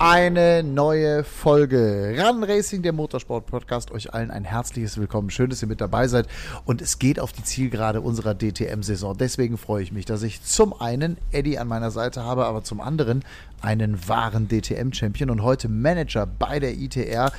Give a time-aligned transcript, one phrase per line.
[0.00, 3.90] Eine neue Folge Run Racing, der Motorsport Podcast.
[3.90, 5.28] Euch allen ein herzliches Willkommen.
[5.28, 6.26] Schön, dass ihr mit dabei seid.
[6.64, 9.14] Und es geht auf die Zielgerade unserer DTM-Saison.
[9.18, 12.80] Deswegen freue ich mich, dass ich zum einen Eddie an meiner Seite habe, aber zum
[12.80, 13.22] anderen
[13.60, 17.30] einen wahren DTM-Champion und heute Manager bei der ITR.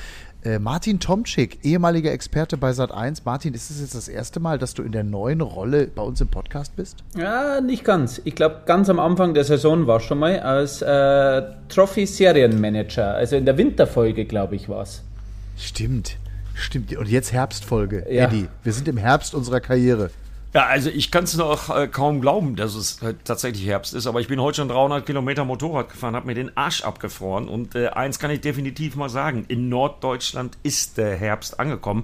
[0.43, 3.21] Äh, Martin Tomczyk, ehemaliger Experte bei Sat1.
[3.25, 6.19] Martin, ist es jetzt das erste Mal, dass du in der neuen Rolle bei uns
[6.19, 7.03] im Podcast bist?
[7.15, 8.19] Ja, nicht ganz.
[8.23, 13.13] Ich glaube, ganz am Anfang der Saison war schon mal als äh, Trophy-Serienmanager.
[13.13, 15.03] Also in der Winterfolge, glaube ich, war es.
[15.57, 16.17] Stimmt,
[16.55, 16.95] stimmt.
[16.97, 18.07] Und jetzt Herbstfolge.
[18.09, 18.25] Ja.
[18.25, 20.09] Eddie, wir sind im Herbst unserer Karriere.
[20.53, 24.05] Ja, also ich kann es noch äh, kaum glauben, dass es äh, tatsächlich Herbst ist,
[24.05, 27.73] aber ich bin heute schon 300 Kilometer Motorrad gefahren, habe mir den Arsch abgefroren und
[27.75, 32.03] äh, eins kann ich definitiv mal sagen, in Norddeutschland ist der Herbst angekommen.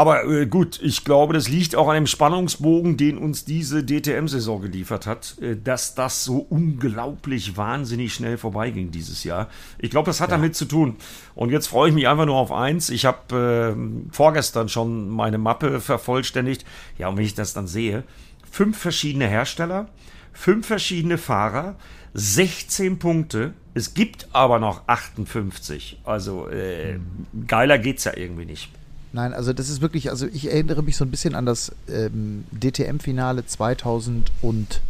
[0.00, 4.62] Aber äh, gut, ich glaube, das liegt auch an dem Spannungsbogen, den uns diese DTM-Saison
[4.62, 9.50] geliefert hat, äh, dass das so unglaublich wahnsinnig schnell vorbeiging dieses Jahr.
[9.78, 10.38] Ich glaube, das hat ja.
[10.38, 10.96] damit zu tun.
[11.34, 12.88] Und jetzt freue ich mich einfach nur auf eins.
[12.88, 16.64] Ich habe äh, vorgestern schon meine Mappe vervollständigt.
[16.96, 18.02] Ja, und wenn ich das dann sehe,
[18.50, 19.90] fünf verschiedene Hersteller,
[20.32, 21.76] fünf verschiedene Fahrer,
[22.14, 23.52] 16 Punkte.
[23.74, 26.00] Es gibt aber noch 58.
[26.04, 26.98] Also äh,
[27.46, 28.70] geiler geht's ja irgendwie nicht.
[29.12, 32.44] Nein, also das ist wirklich, also ich erinnere mich so ein bisschen an das ähm,
[32.52, 34.80] DTM-Finale 2000 und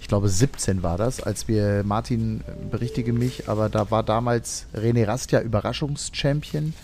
[0.00, 5.06] ich glaube 17 war das, als wir, Martin berichtige mich, aber da war damals René
[5.06, 6.74] Rast ja Überraschungschampion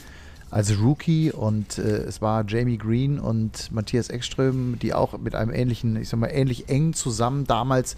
[0.51, 5.53] als Rookie und äh, es war Jamie Green und Matthias Ekström, die auch mit einem
[5.53, 7.97] ähnlichen, ich sag mal, ähnlich eng zusammen damals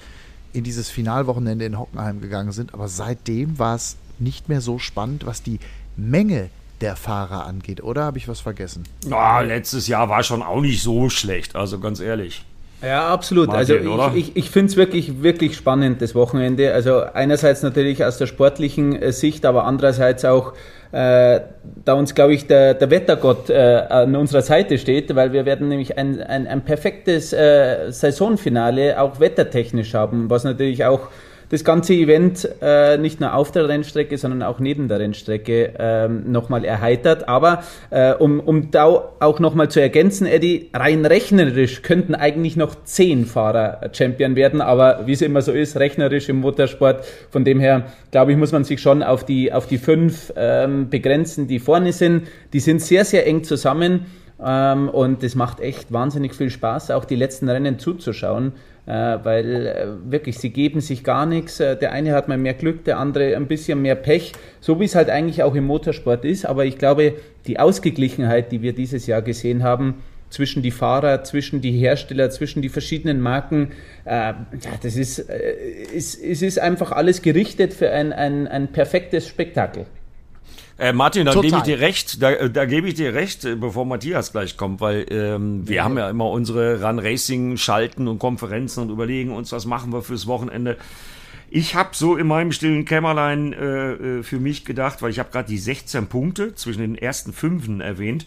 [0.52, 2.74] in dieses Finalwochenende in Hockenheim gegangen sind.
[2.74, 5.60] Aber seitdem war es nicht mehr so spannend, was die
[5.96, 6.50] Menge
[6.82, 8.84] der Fahrer angeht, oder habe ich was vergessen?
[9.08, 12.44] Ja, letztes Jahr war schon auch nicht so schlecht, also ganz ehrlich.
[12.82, 13.46] Ja, absolut.
[13.46, 16.74] Martin, also ich, ich, ich finde es wirklich, wirklich spannend, das Wochenende.
[16.74, 20.54] Also einerseits natürlich aus der sportlichen äh, Sicht, aber andererseits auch,
[20.90, 21.40] äh,
[21.84, 25.68] da uns, glaube ich, der, der Wettergott äh, an unserer Seite steht, weil wir werden
[25.68, 31.08] nämlich ein, ein, ein perfektes äh, Saisonfinale auch wettertechnisch haben, was natürlich auch
[31.52, 36.32] das ganze Event äh, nicht nur auf der Rennstrecke, sondern auch neben der Rennstrecke ähm,
[36.32, 37.28] nochmal erheitert.
[37.28, 38.86] Aber äh, um, um da
[39.20, 45.02] auch nochmal zu ergänzen, Eddie, rein rechnerisch könnten eigentlich noch zehn Fahrer Champion werden, aber
[45.04, 48.64] wie es immer so ist, rechnerisch im Motorsport, von dem her, glaube ich, muss man
[48.64, 52.28] sich schon auf die, auf die fünf ähm, begrenzen, die vorne sind.
[52.54, 54.06] Die sind sehr, sehr eng zusammen.
[54.44, 58.52] Ähm, und es macht echt wahnsinnig viel Spaß, auch die letzten Rennen zuzuschauen,
[58.86, 58.92] äh,
[59.22, 61.60] weil äh, wirklich, sie geben sich gar nichts.
[61.60, 64.84] Äh, der eine hat mal mehr Glück, der andere ein bisschen mehr Pech, so wie
[64.84, 66.44] es halt eigentlich auch im Motorsport ist.
[66.44, 67.14] Aber ich glaube,
[67.46, 70.02] die Ausgeglichenheit, die wir dieses Jahr gesehen haben,
[70.32, 73.72] zwischen die Fahrer, zwischen die Hersteller, zwischen die verschiedenen Marken.
[74.04, 74.32] Äh,
[74.82, 75.54] das ist, äh,
[75.94, 79.86] ist, es ist einfach alles gerichtet für ein, ein, ein perfektes Spektakel.
[80.78, 83.84] Äh, Martin, da gebe ich dir recht, da, da gebe ich dir recht, äh, bevor
[83.84, 85.84] Matthias gleich kommt, weil ähm, wir ja.
[85.84, 90.02] haben ja immer unsere Run Racing Schalten und Konferenzen und überlegen uns, was machen wir
[90.02, 90.78] fürs Wochenende.
[91.50, 95.30] Ich habe so in meinem stillen Kämmerlein äh, äh für mich gedacht, weil ich habe
[95.30, 98.26] gerade die 16 Punkte zwischen den ersten Fünfen erwähnt.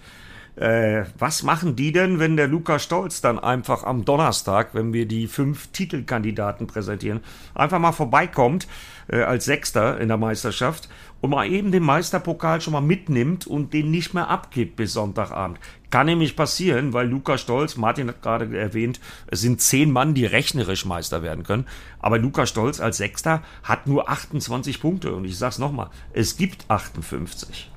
[0.55, 5.05] Äh, was machen die denn, wenn der Luca Stolz dann einfach am Donnerstag, wenn wir
[5.05, 7.19] die fünf Titelkandidaten präsentieren,
[7.53, 8.67] einfach mal vorbeikommt
[9.07, 10.87] äh, als Sechster in der Meisterschaft
[11.25, 15.59] und mal eben den Meisterpokal schon mal mitnimmt und den nicht mehr abgibt bis Sonntagabend.
[15.89, 20.25] Kann nämlich passieren, weil Luca Stolz, Martin hat gerade erwähnt, es sind zehn Mann, die
[20.25, 21.65] rechnerisch Meister werden können.
[21.99, 25.15] Aber Luca Stolz als Sechster hat nur 28 Punkte.
[25.15, 27.71] Und ich sag's nochmal, es gibt 58.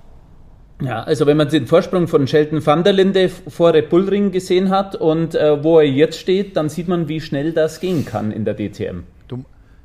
[0.82, 4.30] Ja, also wenn man den Vorsprung von Sheldon van der Linde vor Red Bull Ring
[4.30, 8.04] gesehen hat und äh, wo er jetzt steht, dann sieht man, wie schnell das gehen
[8.04, 9.04] kann in der DTM.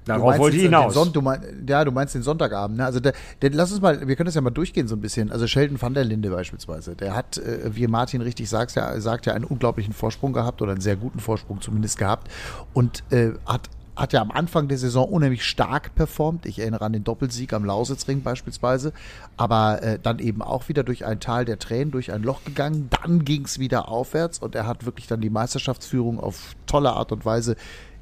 [0.06, 0.94] Du, Darauf wollte ich hinaus.
[0.94, 2.78] Son, du mein, ja, du meinst den Sonntagabend.
[2.78, 2.86] Ne?
[2.86, 5.32] Also der, der, lass uns mal, wir können das ja mal durchgehen so ein bisschen.
[5.32, 9.26] Also Sheldon van der Linde beispielsweise, der hat, äh, wie Martin richtig sagt, ja, sagt
[9.26, 12.30] ja einen unglaublichen Vorsprung gehabt oder einen sehr guten Vorsprung zumindest gehabt
[12.74, 16.46] und äh, hat hat ja am Anfang der Saison unheimlich stark performt.
[16.46, 18.92] Ich erinnere an den Doppelsieg am Lausitzring beispielsweise.
[19.38, 22.90] Aber äh, dann eben auch wieder durch ein Tal der Tränen, durch ein Loch gegangen.
[22.90, 27.12] Dann ging es wieder aufwärts und er hat wirklich dann die Meisterschaftsführung auf tolle Art
[27.12, 27.56] und Weise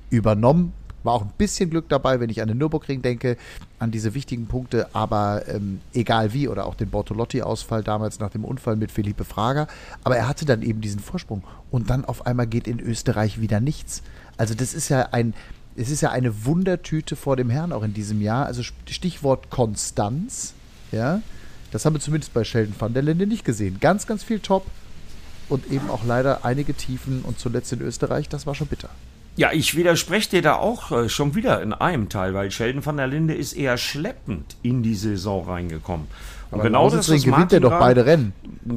[0.09, 0.73] übernommen.
[1.03, 3.37] War auch ein bisschen Glück dabei, wenn ich an den Nürburgring denke,
[3.79, 8.45] an diese wichtigen Punkte, aber ähm, egal wie, oder auch den Bortolotti-Ausfall damals nach dem
[8.45, 9.67] Unfall mit Felipe Frager.
[10.03, 13.59] Aber er hatte dann eben diesen Vorsprung und dann auf einmal geht in Österreich wieder
[13.59, 14.03] nichts.
[14.37, 15.33] Also das ist ja ein,
[15.75, 18.45] es ist ja eine Wundertüte vor dem Herrn auch in diesem Jahr.
[18.45, 20.53] Also Stichwort Konstanz,
[20.91, 21.21] ja.
[21.71, 23.77] Das haben wir zumindest bei Sheldon van der Linde nicht gesehen.
[23.79, 24.65] Ganz, ganz viel Top
[25.47, 28.89] und eben auch leider einige Tiefen und zuletzt in Österreich, das war schon bitter.
[29.37, 32.97] Ja, ich widerspreche dir da auch äh, schon wieder in einem Teil, weil Sheldon van
[32.97, 36.07] der Linde ist eher schleppend in die Saison reingekommen.
[36.51, 38.33] Aber genau das gewinnt Martin er doch beide Rennen.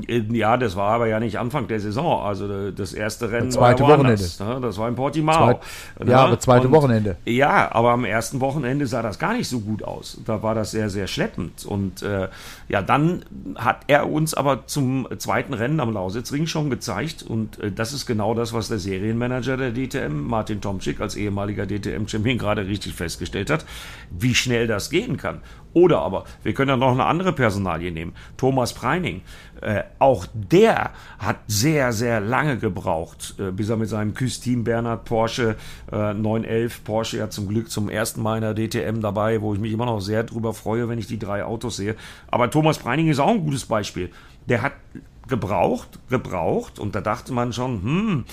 [0.07, 2.23] Äh, ja, das war aber ja nicht Anfang der Saison.
[2.23, 4.25] Also das erste Rennen das zweite war Wochenende.
[4.39, 4.59] Ne?
[4.63, 5.61] Das war in Portimao.
[5.97, 7.17] Zweit, ja, aber zweite und, Wochenende.
[7.25, 10.21] Ja, aber am ersten Wochenende sah das gar nicht so gut aus.
[10.25, 11.65] Da war das sehr, sehr schleppend.
[11.67, 12.29] Und äh,
[12.69, 13.25] ja, dann
[13.57, 17.23] hat er uns aber zum zweiten Rennen am Lausitzring schon gezeigt.
[17.23, 21.67] Und äh, das ist genau das, was der Serienmanager der DTM, Martin Tomczyk, als ehemaliger
[21.67, 23.65] DTM-Champion gerade richtig festgestellt hat,
[24.11, 25.41] wie schnell das gehen kann.
[25.75, 28.15] Oder aber, wir können ja noch eine andere Personalie nehmen.
[28.37, 29.23] Thomas Preining.
[29.61, 35.05] Äh, auch der hat sehr, sehr lange gebraucht, äh, bis er mit seinem Küsteam Bernhard
[35.05, 35.57] Porsche
[35.91, 39.61] äh, 911, Porsche ja zum Glück zum ersten Mal in der DTM dabei, wo ich
[39.61, 41.97] mich immer noch sehr drüber freue, wenn ich die drei Autos sehe.
[42.31, 44.11] Aber Thomas Preining ist auch ein gutes Beispiel.
[44.49, 44.73] Der hat
[45.27, 48.25] gebraucht, gebraucht und da dachte man schon, hm,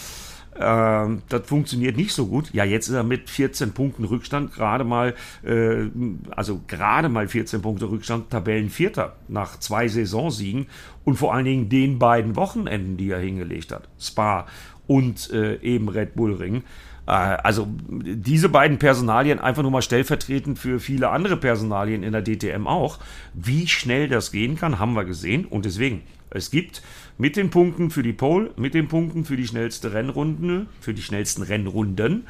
[0.59, 2.53] ähm, das funktioniert nicht so gut.
[2.53, 5.85] Ja, jetzt ist er mit 14 Punkten Rückstand gerade mal, äh,
[6.31, 10.67] also gerade mal 14 Punkte Rückstand, Tabellenvierter nach zwei Saisonsiegen
[11.05, 13.87] und vor allen Dingen den beiden Wochenenden, die er hingelegt hat.
[13.99, 14.45] Spa
[14.87, 16.63] und äh, eben Red Bull Ring.
[17.07, 22.23] Äh, also diese beiden Personalien einfach nur mal stellvertretend für viele andere Personalien in der
[22.23, 22.99] DTM auch.
[23.33, 25.45] Wie schnell das gehen kann, haben wir gesehen.
[25.45, 26.01] Und deswegen,
[26.31, 26.81] es gibt
[27.17, 31.01] mit den Punkten für die Pole, mit den Punkten für die schnellste Rennrunde, für die
[31.01, 32.25] schnellsten Rennrunden.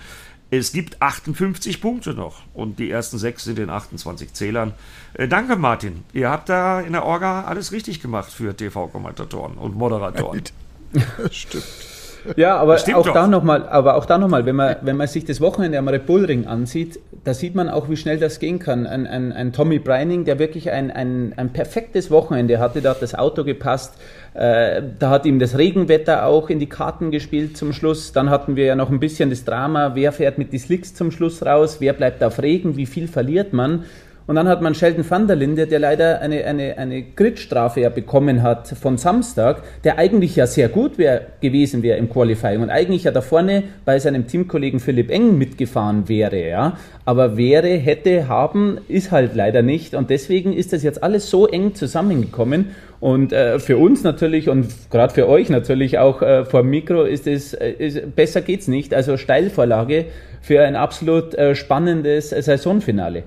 [0.50, 4.74] Es gibt 58 Punkte noch und die ersten sechs sind in 28 Zählern.
[5.14, 6.04] Äh, danke, Martin.
[6.12, 10.44] Ihr habt da in der Orga alles richtig gemacht für TV-Kommentatoren und Moderatoren.
[11.32, 12.01] Stimmt.
[12.36, 15.26] Ja, aber auch, da noch mal, aber auch da nochmal, wenn man, wenn man sich
[15.26, 18.60] das Wochenende am Red Bull Ring ansieht, da sieht man auch, wie schnell das gehen
[18.60, 18.88] kann.
[18.88, 23.02] Ein, ein, ein Tommy Breining, der wirklich ein, ein, ein perfektes Wochenende hatte, da hat
[23.02, 23.94] das Auto gepasst,
[24.34, 28.12] äh, da hat ihm das Regenwetter auch in die Karten gespielt zum Schluss.
[28.12, 31.12] Dann hatten wir ja noch ein bisschen das Drama, wer fährt mit die Slicks zum
[31.12, 33.86] Schluss raus, wer bleibt auf Regen, wie viel verliert man.
[34.32, 37.90] Und dann hat man Sheldon van der Linde, der leider eine, eine, eine Gridstrafe ja
[37.90, 42.70] bekommen hat von Samstag, der eigentlich ja sehr gut wär, gewesen wäre im Qualifying und
[42.70, 46.48] eigentlich ja da vorne bei seinem Teamkollegen Philipp Eng mitgefahren wäre.
[46.48, 46.78] Ja?
[47.04, 49.96] Aber wäre, hätte, haben, ist halt leider nicht.
[49.96, 52.68] Und deswegen ist das jetzt alles so eng zusammengekommen.
[53.02, 57.28] Und äh, für uns natürlich und gerade für euch natürlich auch äh, vor Mikro ist
[57.28, 58.94] es äh, ist, besser geht's nicht.
[58.94, 60.06] Also Steilvorlage
[60.40, 63.24] für ein absolut äh, spannendes Saisonfinale.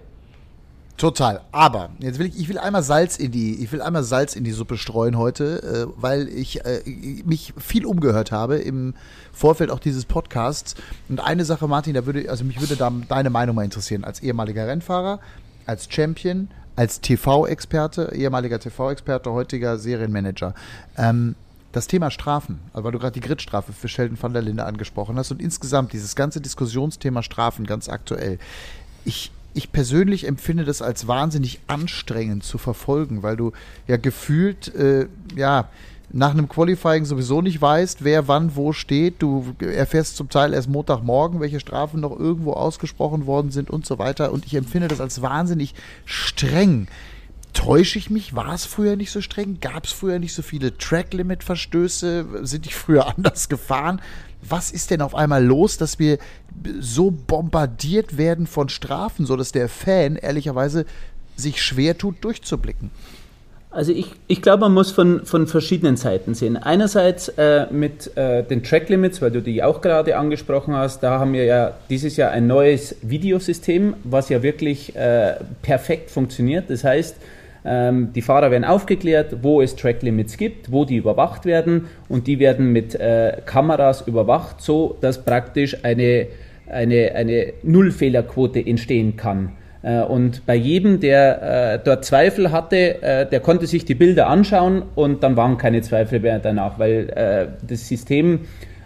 [0.97, 1.41] Total.
[1.51, 4.45] Aber jetzt will ich, ich will einmal Salz in die, ich will einmal Salz in
[4.45, 6.83] die Suppe streuen heute, äh, weil ich äh,
[7.25, 8.95] mich viel umgehört habe im
[9.33, 10.77] Vorfeld auch dieses Podcasts.
[11.09, 14.21] Und eine Sache, Martin, da würde, also mich würde da deine Meinung mal interessieren, als
[14.21, 15.19] ehemaliger Rennfahrer,
[15.67, 20.55] als Champion, als TV-Experte, ehemaliger TV-Experte, heutiger Serienmanager.
[20.97, 21.35] Ähm,
[21.73, 25.17] das Thema Strafen, also weil du gerade die Gridstrafe für Sheldon van der Linde angesprochen
[25.17, 28.39] hast und insgesamt dieses ganze Diskussionsthema Strafen ganz aktuell.
[29.05, 33.53] Ich, ich persönlich empfinde das als wahnsinnig anstrengend zu verfolgen, weil du
[33.87, 35.07] ja gefühlt, äh,
[35.37, 35.69] ja,
[36.13, 39.21] nach einem Qualifying sowieso nicht weißt, wer wann wo steht.
[39.21, 43.99] Du erfährst zum Teil erst Montagmorgen, welche Strafen noch irgendwo ausgesprochen worden sind und so
[43.99, 44.31] weiter.
[44.31, 45.75] Und ich empfinde das als wahnsinnig
[46.05, 46.87] streng.
[47.53, 48.35] Täusche ich mich?
[48.37, 49.59] War es früher nicht so streng?
[49.61, 52.47] Gab es früher nicht so viele Track-Limit-Verstöße?
[52.47, 54.01] Sind die früher anders gefahren?
[54.49, 56.19] Was ist denn auf einmal los, dass wir
[56.81, 60.87] so bombardiert werden von Strafen, so dass der Fan ehrlicherweise
[61.37, 62.91] sich schwer tut, durchzublicken?
[63.75, 66.57] Also ich, ich glaube, man muss von, von verschiedenen Seiten sehen.
[66.57, 71.19] Einerseits äh, mit äh, den Track Limits, weil du die auch gerade angesprochen hast, da
[71.19, 76.71] haben wir ja dieses Jahr ein neues Videosystem, was ja wirklich äh, perfekt funktioniert.
[76.71, 77.17] Das heißt,
[77.65, 82.39] ähm, die Fahrer werden aufgeklärt, wo es Tracklimits gibt, wo die überwacht werden und die
[82.39, 86.27] werden mit äh, Kameras überwacht, so dass praktisch eine,
[86.69, 89.53] eine, eine Nullfehlerquote entstehen kann.
[89.83, 94.27] Äh, und bei jedem, der äh, dort Zweifel hatte, äh, der konnte sich die Bilder
[94.27, 98.41] anschauen und dann waren keine Zweifel mehr danach, weil äh, das System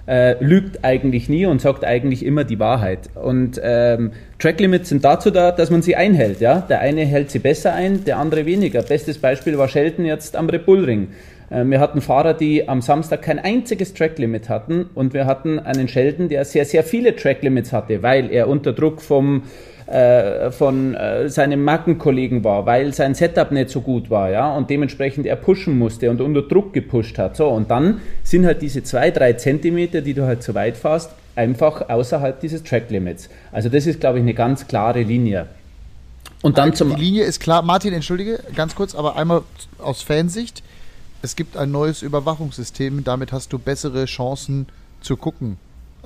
[0.08, 3.10] äh, lügt eigentlich nie und sagt eigentlich immer die Wahrheit.
[3.14, 6.40] Und ähm, Tracklimits sind dazu da, dass man sie einhält.
[6.40, 6.60] Ja?
[6.60, 8.82] Der eine hält sie besser ein, der andere weniger.
[8.82, 11.08] Bestes Beispiel war Shelton jetzt am Red Bull Ring.
[11.50, 15.88] Äh, wir hatten Fahrer, die am Samstag kein einziges Tracklimit hatten und wir hatten einen
[15.88, 19.42] Shelton, der sehr, sehr viele Tracklimits hatte, weil er unter Druck vom
[19.88, 24.68] äh, von äh, seinem Markenkollegen war, weil sein Setup nicht so gut war, ja, und
[24.68, 27.36] dementsprechend er pushen musste und unter Druck gepusht hat.
[27.36, 31.12] So, und dann sind halt diese zwei, drei Zentimeter, die du halt zu weit fährst,
[31.36, 33.30] einfach außerhalb dieses Track Limits.
[33.50, 35.46] Also das ist, glaube ich, eine ganz klare Linie.
[36.42, 36.94] Und dann zum.
[36.94, 37.62] Die Linie ist klar.
[37.62, 39.42] Martin, entschuldige, ganz kurz, aber einmal
[39.78, 40.62] aus Fansicht.
[41.22, 44.66] Es gibt ein neues Überwachungssystem, damit hast du bessere Chancen
[45.00, 45.56] zu gucken.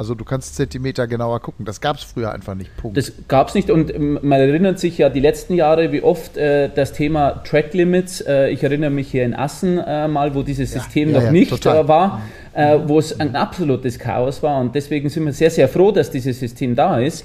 [0.03, 1.65] Also du kannst Zentimeter genauer gucken.
[1.65, 2.77] Das gab es früher einfach nicht.
[2.77, 2.97] Punkt.
[2.97, 6.37] Das gab es nicht und ähm, man erinnert sich ja die letzten Jahre, wie oft
[6.37, 10.43] äh, das Thema Track Limits, äh, ich erinnere mich hier in Assen äh, mal, wo
[10.43, 12.21] dieses System ja, noch ja, nicht äh, war,
[12.53, 16.11] äh, wo es ein absolutes Chaos war und deswegen sind wir sehr, sehr froh, dass
[16.11, 17.25] dieses System da ist.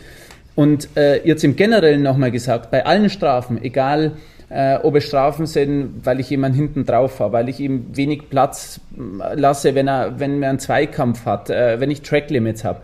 [0.54, 4.12] Und äh, jetzt im Generellen nochmal gesagt, bei allen Strafen, egal
[4.50, 8.30] äh, ob es Strafen sind, weil ich jemanden hinten drauf habe, weil ich ihm wenig
[8.30, 12.82] Platz äh, lasse, wenn er, wenn er einen Zweikampf hat, äh, wenn ich Tracklimits habe.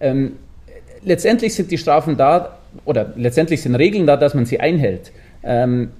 [0.00, 0.36] Ähm,
[1.02, 5.12] letztendlich sind die Strafen da, oder letztendlich sind Regeln da, dass man sie einhält.
[5.42, 5.90] Ähm,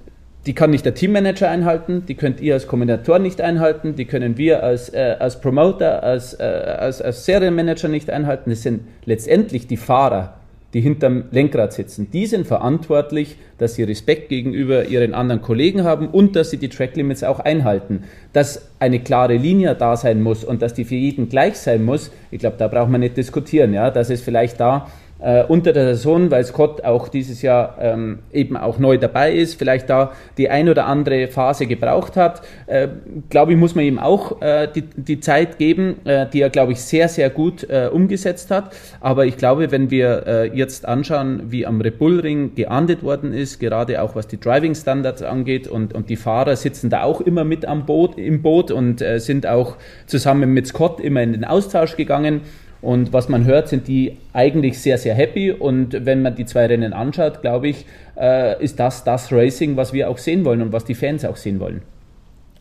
[0.45, 4.37] die kann nicht der Teammanager einhalten, die könnt ihr als Kombinator nicht einhalten, die können
[4.37, 8.51] wir als, äh, als Promoter, als, äh, als, als Serienmanager nicht einhalten.
[8.51, 10.33] Es sind letztendlich die Fahrer,
[10.73, 12.09] die hinterm Lenkrad sitzen.
[12.11, 16.69] Die sind verantwortlich, dass sie Respekt gegenüber ihren anderen Kollegen haben und dass sie die
[16.69, 18.03] Tracklimits auch einhalten.
[18.33, 22.11] Dass eine klare Linie da sein muss und dass die für jeden gleich sein muss,
[22.31, 23.73] ich glaube, da braucht man nicht diskutieren.
[23.73, 23.91] Ja?
[23.91, 24.87] Dass es vielleicht da
[25.23, 29.57] äh, unter der Saison, weil Scott auch dieses Jahr ähm, eben auch neu dabei ist,
[29.57, 32.89] vielleicht da die ein oder andere Phase gebraucht hat, äh,
[33.29, 36.73] glaube ich, muss man ihm auch äh, die, die Zeit geben, äh, die er, glaube
[36.73, 38.75] ich, sehr, sehr gut äh, umgesetzt hat.
[38.99, 43.33] Aber ich glaube, wenn wir äh, jetzt anschauen, wie am Red Bull Ring geahndet worden
[43.33, 47.21] ist, gerade auch was die Driving Standards angeht und, und die Fahrer sitzen da auch
[47.21, 51.45] immer mit am Boot, im Boot und sind auch zusammen mit Scott immer in den
[51.45, 52.41] Austausch gegangen.
[52.83, 55.51] Und was man hört, sind die eigentlich sehr, sehr happy.
[55.51, 57.85] Und wenn man die zwei Rennen anschaut, glaube ich,
[58.19, 61.37] äh, ist das das Racing, was wir auch sehen wollen und was die Fans auch
[61.37, 61.81] sehen wollen.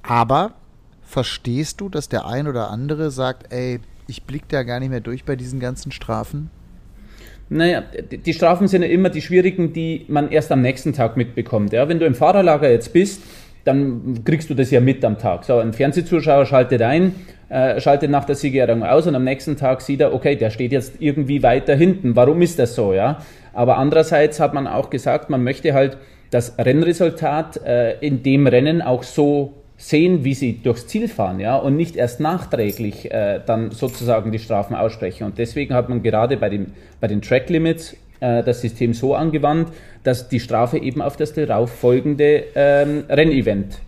[0.05, 0.53] Aber
[1.03, 5.01] verstehst du, dass der ein oder andere sagt, ey, ich blicke da gar nicht mehr
[5.01, 6.51] durch bei diesen ganzen Strafen?
[7.49, 11.73] Naja, die Strafen sind ja immer die schwierigen, die man erst am nächsten Tag mitbekommt.
[11.73, 13.23] Ja, wenn du im Fahrerlager jetzt bist,
[13.65, 15.45] dann kriegst du das ja mit am Tag.
[15.45, 17.15] So, ein Fernsehzuschauer schaltet ein,
[17.49, 20.73] äh, schaltet nach der Siegerehrung aus und am nächsten Tag sieht er, okay, der steht
[20.73, 22.17] jetzt irgendwie weiter hinten.
[22.17, 23.19] Warum ist das so, ja?
[23.53, 25.99] Aber andererseits hat man auch gesagt, man möchte halt
[26.31, 31.57] das Rennresultat äh, in dem Rennen auch so sehen, wie sie durchs Ziel fahren, ja,
[31.57, 35.25] und nicht erst nachträglich äh, dann sozusagen die Strafen aussprechen.
[35.25, 36.69] Und deswegen hat man gerade bei, dem,
[37.01, 39.69] bei den Track Limits äh, das System so angewandt,
[40.05, 43.79] dass die Strafe eben auf das darauf folgende ähm, Rennevent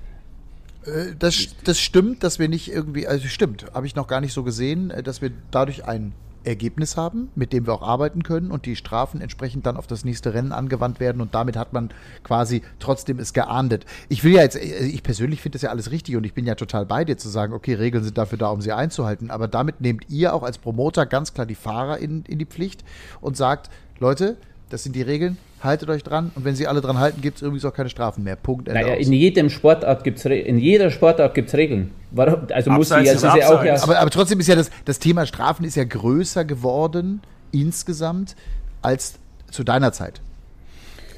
[0.86, 4.32] äh, das, das stimmt, dass wir nicht irgendwie, also stimmt, habe ich noch gar nicht
[4.32, 6.12] so gesehen, äh, dass wir dadurch ein
[6.44, 10.04] Ergebnis haben, mit dem wir auch arbeiten können und die Strafen entsprechend dann auf das
[10.04, 11.90] nächste Rennen angewandt werden und damit hat man
[12.22, 13.86] quasi trotzdem es geahndet.
[14.08, 16.54] Ich will ja jetzt, ich persönlich finde das ja alles richtig und ich bin ja
[16.54, 19.80] total bei dir zu sagen, okay, Regeln sind dafür da, um sie einzuhalten, aber damit
[19.80, 22.84] nehmt ihr auch als Promoter ganz klar die Fahrer in, in die Pflicht
[23.20, 23.70] und sagt,
[24.04, 24.36] Leute,
[24.68, 27.42] das sind die Regeln, haltet euch dran und wenn sie alle dran halten, gibt es
[27.42, 28.36] übrigens auch keine Strafen mehr.
[28.36, 28.68] Punkt.
[28.68, 31.90] Ende naja, in jedem Sportart gibt's in jeder Sportart gibt es Regeln.
[32.10, 32.46] Warum?
[32.52, 35.64] Also muss also ja auch ja aber, aber trotzdem ist ja das, das Thema Strafen
[35.64, 38.36] ist ja größer geworden insgesamt
[38.82, 39.14] als
[39.50, 40.20] zu deiner Zeit.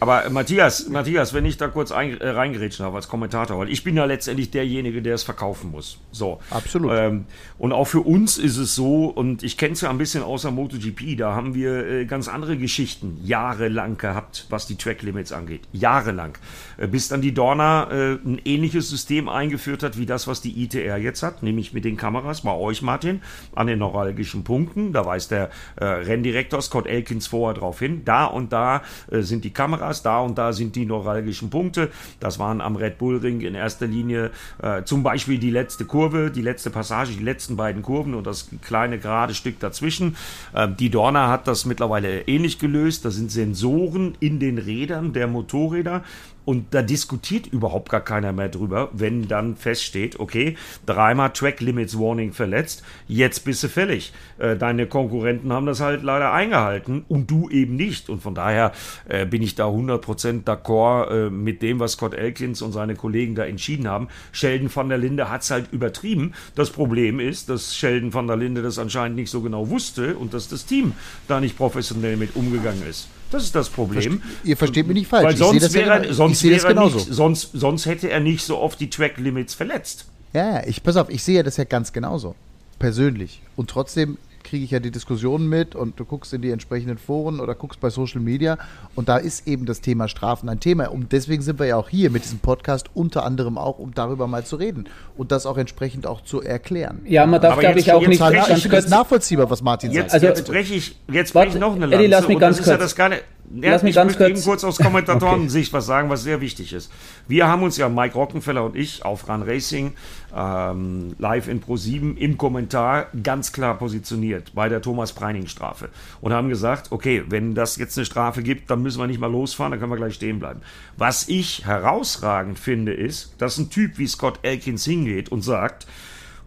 [0.00, 3.70] Aber äh, Matthias, Matthias, wenn ich da kurz ein, äh, reingerätschen habe als Kommentator, weil
[3.70, 5.98] ich bin ja letztendlich derjenige, der es verkaufen muss.
[6.12, 6.40] So.
[6.50, 6.92] Absolut.
[6.94, 7.24] Ähm,
[7.58, 10.50] und auch für uns ist es so, und ich kenne es ja ein bisschen außer
[10.50, 15.62] MotoGP, da haben wir äh, ganz andere Geschichten jahrelang gehabt, was die Track Limits angeht.
[15.72, 16.36] Jahrelang.
[16.76, 20.62] Äh, bis dann die Dorna äh, ein ähnliches System eingeführt hat, wie das, was die
[20.62, 23.22] ITR jetzt hat, nämlich mit den Kameras bei euch, Martin,
[23.54, 24.92] an den neuralgischen Punkten.
[24.92, 28.02] Da weist der äh, Renndirektor Scott Elkins vorher drauf hin.
[28.04, 31.90] Da und da sind die Kameras Kameras, da und da sind die neuralgischen Punkte.
[32.20, 34.30] Das waren am Red Bull Ring in erster Linie
[34.62, 38.48] äh, zum Beispiel die letzte Kurve, die letzte Passage, die letzten beiden Kurven und das
[38.62, 40.16] kleine gerade Stück dazwischen.
[40.54, 43.04] Äh, die Dorna hat das mittlerweile ähnlich gelöst.
[43.04, 46.02] Da sind Sensoren in den Rädern der Motorräder.
[46.46, 51.98] Und da diskutiert überhaupt gar keiner mehr drüber, wenn dann feststeht, okay, dreimal Track Limits
[51.98, 54.12] Warning verletzt, jetzt bist du fällig.
[54.38, 58.08] Äh, deine Konkurrenten haben das halt leider eingehalten und du eben nicht.
[58.08, 58.70] Und von daher
[59.08, 63.34] äh, bin ich da 100% d'accord äh, mit dem, was Scott Elkins und seine Kollegen
[63.34, 64.08] da entschieden haben.
[64.32, 66.32] Sheldon van der Linde hat es halt übertrieben.
[66.54, 70.34] Das Problem ist, dass Sheldon van der Linde das anscheinend nicht so genau wusste und
[70.34, 70.92] dass das Team
[71.28, 73.08] da nicht professionell mit umgegangen ist.
[73.30, 74.22] Das ist das Problem.
[74.44, 75.24] Ihr versteht mich nicht falsch.
[75.24, 78.88] Weil sonst, wäre, ja, sonst, wäre nicht, sonst, sonst hätte er nicht so oft die
[78.88, 80.06] Track Limits verletzt.
[80.32, 82.34] Ja, ich pass auf, ich sehe das ja ganz genauso.
[82.78, 83.40] Persönlich.
[83.56, 87.40] Und trotzdem kriege ich ja die Diskussionen mit und du guckst in die entsprechenden Foren
[87.40, 88.56] oder guckst bei Social Media
[88.94, 90.86] und da ist eben das Thema Strafen ein Thema.
[90.86, 94.26] Und deswegen sind wir ja auch hier mit diesem Podcast unter anderem auch, um darüber
[94.26, 97.00] mal zu reden und das auch entsprechend auch zu erklären.
[97.04, 100.24] Ja, man darf, glaube ich, auch nicht ganz kurz nachvollziehbar, was Martin jetzt, sagt.
[100.24, 101.96] Also, jetzt breche ich, jetzt breche ich noch eine Lanze.
[101.96, 102.68] Eddie, lass mich ganz kurz.
[102.68, 103.24] Ja das gar nicht,
[103.54, 105.76] ja, Lass mich ich ganz kurz, kurz aus Kommentatoren-Sicht okay.
[105.78, 106.90] was sagen, was sehr wichtig ist.
[107.28, 109.92] Wir haben uns ja, Mike Rockenfeller und ich, auf Run Racing,
[110.34, 115.88] ähm, live in Pro7 im Kommentar ganz klar positioniert bei der Thomas Preining-Strafe
[116.20, 119.30] und haben gesagt, okay, wenn das jetzt eine Strafe gibt, dann müssen wir nicht mal
[119.30, 120.60] losfahren, dann können wir gleich stehen bleiben.
[120.96, 125.86] Was ich herausragend finde, ist, dass ein Typ wie Scott Elkins hingeht und sagt,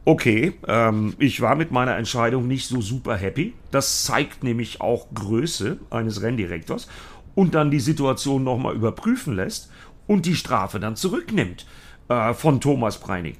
[0.06, 3.54] okay, ähm, ich war mit meiner Entscheidung nicht so super happy.
[3.72, 6.88] Das zeigt nämlich auch Größe eines Renndirektors
[7.36, 9.72] und dann die Situation nochmal überprüfen lässt
[10.08, 11.66] und die Strafe dann zurücknimmt
[12.10, 13.38] äh, von Thomas Preinig.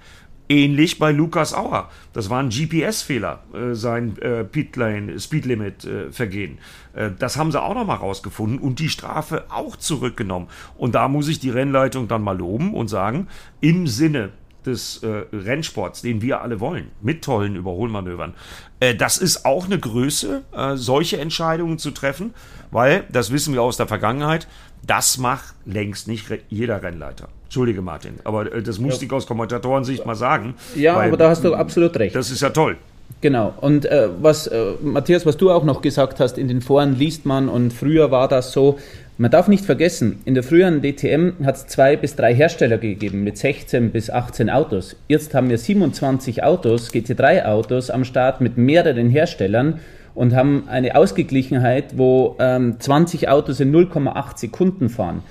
[0.52, 1.90] Ähnlich bei Lukas Auer.
[2.12, 6.58] Das war ein GPS-Fehler, äh, sein äh, Pitlane Speedlimit äh, Vergehen.
[6.94, 10.48] Äh, das haben sie auch nochmal rausgefunden und die Strafe auch zurückgenommen.
[10.76, 13.28] Und da muss ich die Rennleitung dann mal loben und sagen,
[13.62, 14.32] im Sinne
[14.66, 18.34] des äh, Rennsports, den wir alle wollen, mit tollen Überholmanövern.
[18.80, 22.34] Äh, das ist auch eine Größe, äh, solche Entscheidungen zu treffen,
[22.72, 24.48] weil, das wissen wir aus der Vergangenheit,
[24.86, 27.28] das macht längst nicht jeder Rennleiter.
[27.46, 29.08] Entschuldige, Martin, aber äh, das musste ja.
[29.08, 30.56] ich aus Kommentatorensicht mal sagen.
[30.76, 32.16] Ja, aber da hast du absolut recht.
[32.16, 32.78] Das ist ja toll.
[33.22, 33.54] Genau.
[33.60, 37.26] Und äh, was, äh, Matthias, was du auch noch gesagt hast, in den Foren liest
[37.26, 38.78] man und früher war das so,
[39.20, 43.26] man darf nicht vergessen, in der früheren DTM hat es zwei bis drei Hersteller gegeben
[43.26, 44.96] mit 16 bis 18 Autos.
[45.10, 49.82] Jetzt haben wir 27 Autos, GT3 Autos am Start mit mehreren Herstellern
[50.16, 55.22] und haben eine Ausgeglichenheit, wo ähm, 20 Autos in 0,8 Sekunden fahren.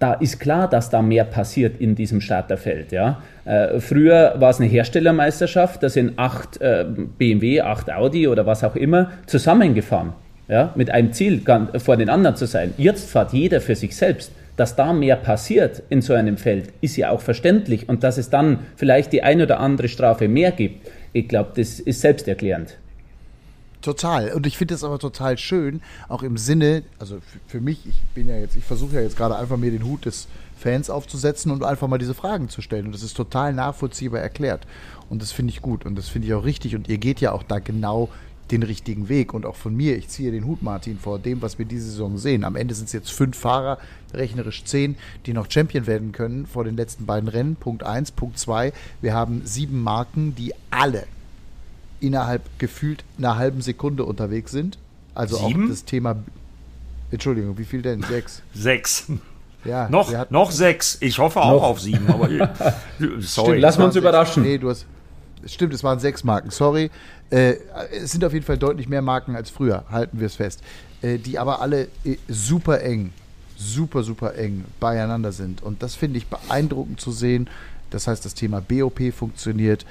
[0.00, 2.90] Da ist klar, dass da mehr passiert in diesem Starterfeld.
[2.90, 3.22] Ja?
[3.44, 6.84] Äh, früher war es eine Herstellermeisterschaft, da sind acht äh,
[7.18, 10.12] BMW, acht Audi oder was auch immer zusammengefahren
[10.48, 11.42] ja, mit einem Ziel
[11.78, 12.74] vor den anderen zu sein.
[12.78, 14.32] Jetzt fährt jeder für sich selbst.
[14.56, 17.88] Dass da mehr passiert in so einem Feld, ist ja auch verständlich.
[17.88, 21.78] Und dass es dann vielleicht die ein oder andere Strafe mehr gibt, ich glaube, das
[21.78, 22.76] ist selbsterklärend.
[23.82, 24.32] Total.
[24.32, 28.26] Und ich finde es aber total schön, auch im Sinne, also für mich, ich bin
[28.26, 30.26] ja jetzt, ich versuche ja jetzt gerade einfach mir den Hut des
[30.58, 32.86] Fans aufzusetzen und einfach mal diese Fragen zu stellen.
[32.86, 34.66] Und das ist total nachvollziehbar erklärt.
[35.08, 36.74] Und das finde ich gut und das finde ich auch richtig.
[36.74, 38.08] Und ihr geht ja auch da genau
[38.50, 39.34] den richtigen Weg.
[39.34, 42.18] Und auch von mir, ich ziehe den Hut, Martin, vor dem, was wir diese Saison
[42.18, 42.44] sehen.
[42.44, 43.78] Am Ende sind es jetzt fünf Fahrer,
[44.12, 47.56] rechnerisch zehn, die noch Champion werden können vor den letzten beiden Rennen.
[47.56, 48.10] Punkt eins.
[48.10, 51.06] Punkt zwei, wir haben sieben Marken, die alle
[52.00, 54.78] innerhalb gefühlt einer halben Sekunde unterwegs sind.
[55.14, 55.64] Also sieben?
[55.64, 56.16] auch das Thema.
[57.10, 58.02] Entschuldigung, wie viel denn?
[58.02, 58.42] Sechs.
[58.54, 59.06] Sechs.
[59.64, 60.98] Ja, noch, noch sechs.
[61.00, 61.62] Ich hoffe auch noch.
[61.62, 62.06] auf sieben.
[62.08, 62.28] Aber
[63.18, 63.22] sorry.
[63.22, 64.42] Stimmt, lassen wir uns überraschen.
[64.42, 64.86] Nee, du hast.
[65.48, 66.50] Stimmt, es waren sechs Marken.
[66.50, 66.90] Sorry.
[67.30, 67.54] Äh,
[67.92, 70.62] es sind auf jeden Fall deutlich mehr Marken als früher, halten wir es fest.
[71.02, 73.12] Äh, die aber alle äh, super eng,
[73.56, 75.62] super, super eng beieinander sind.
[75.62, 77.48] Und das finde ich beeindruckend zu sehen.
[77.90, 79.86] Das heißt, das Thema BOP funktioniert.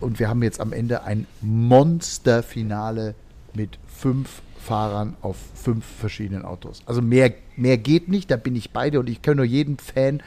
[0.00, 3.14] Und wir haben jetzt am Ende ein Monsterfinale
[3.54, 6.82] mit fünf Fahrern auf fünf verschiedenen Autos.
[6.86, 10.22] Also mehr, mehr geht nicht, da bin ich beide und ich kann nur jedem Fan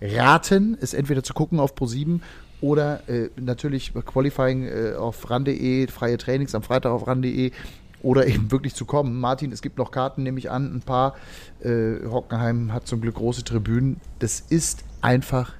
[0.00, 2.20] raten, es entweder zu gucken auf Pro7
[2.60, 7.52] oder äh, natürlich Qualifying äh, auf ran.de, freie Trainings am Freitag auf ran.de
[8.02, 9.20] oder eben wirklich zu kommen.
[9.20, 11.16] Martin, es gibt noch Karten, nehme ich an, ein paar.
[11.62, 14.00] Äh, Hockenheim hat zum Glück große Tribünen.
[14.18, 15.52] Das ist einfach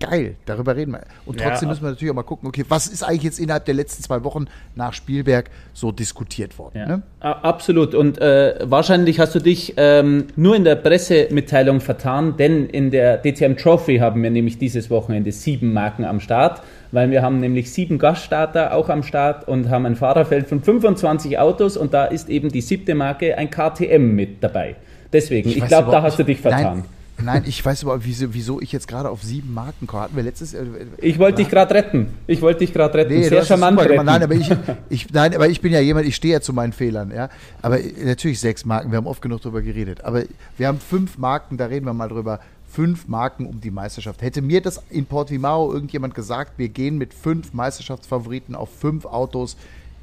[0.00, 0.36] geil.
[0.46, 1.02] Darüber reden wir.
[1.26, 1.72] Und trotzdem ja.
[1.72, 4.22] müssen wir natürlich auch mal gucken, okay, was ist eigentlich jetzt innerhalb der letzten zwei
[4.24, 6.78] Wochen nach Spielberg so diskutiert worden?
[6.78, 6.86] Ja.
[6.86, 7.02] Ne?
[7.20, 7.94] Absolut.
[7.94, 13.18] Und äh, wahrscheinlich hast du dich ähm, nur in der Pressemitteilung vertan, denn in der
[13.18, 17.72] DTM Trophy haben wir nämlich dieses Wochenende sieben Marken am Start, weil wir haben nämlich
[17.72, 22.28] sieben Gaststarter auch am Start und haben ein Fahrerfeld von 25 Autos und da ist
[22.28, 24.76] eben die siebte Marke ein KTM mit dabei.
[25.12, 26.78] Deswegen, ich, ich glaube, da hast du dich vertan.
[26.78, 26.97] Nein.
[27.22, 30.04] Nein, ich weiß überhaupt, wieso, wieso ich jetzt gerade auf sieben Marken komme.
[30.04, 30.64] Hatten wir letztes äh,
[30.98, 32.14] Ich wollte dich gerade retten.
[32.26, 33.14] Ich wollte dich gerade retten.
[33.14, 34.04] Nee, Sehr charmant retten.
[34.04, 34.50] Nein, aber ich,
[34.88, 37.10] ich, nein, aber ich bin ja jemand, ich stehe ja zu meinen Fehlern.
[37.10, 37.28] Ja?
[37.60, 40.04] Aber natürlich sechs Marken, wir haben oft genug darüber geredet.
[40.04, 40.22] Aber
[40.56, 42.40] wir haben fünf Marken, da reden wir mal drüber.
[42.70, 44.22] Fünf Marken um die Meisterschaft.
[44.22, 49.56] Hätte mir das in Portimao irgendjemand gesagt, wir gehen mit fünf Meisterschaftsfavoriten auf fünf Autos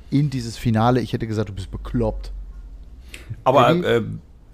[0.09, 2.31] in dieses Finale, ich hätte gesagt, du bist bekloppt.
[3.43, 4.01] Aber äh,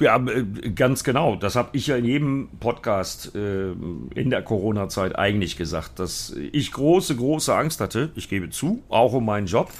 [0.02, 1.36] ja, äh, ganz genau.
[1.36, 6.72] Das habe ich ja in jedem Podcast äh, in der Corona-Zeit eigentlich gesagt, dass ich
[6.72, 8.12] große, große Angst hatte.
[8.16, 9.72] Ich gebe zu, auch um meinen Job.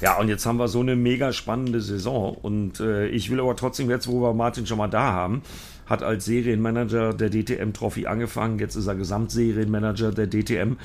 [0.00, 2.34] Ja, und jetzt haben wir so eine mega spannende Saison.
[2.34, 5.42] Und äh, ich will aber trotzdem jetzt, wo wir Martin schon mal da haben,
[5.86, 8.58] hat als Serienmanager der DTM Trophy angefangen.
[8.58, 10.76] Jetzt ist er Gesamtserienmanager der DTM.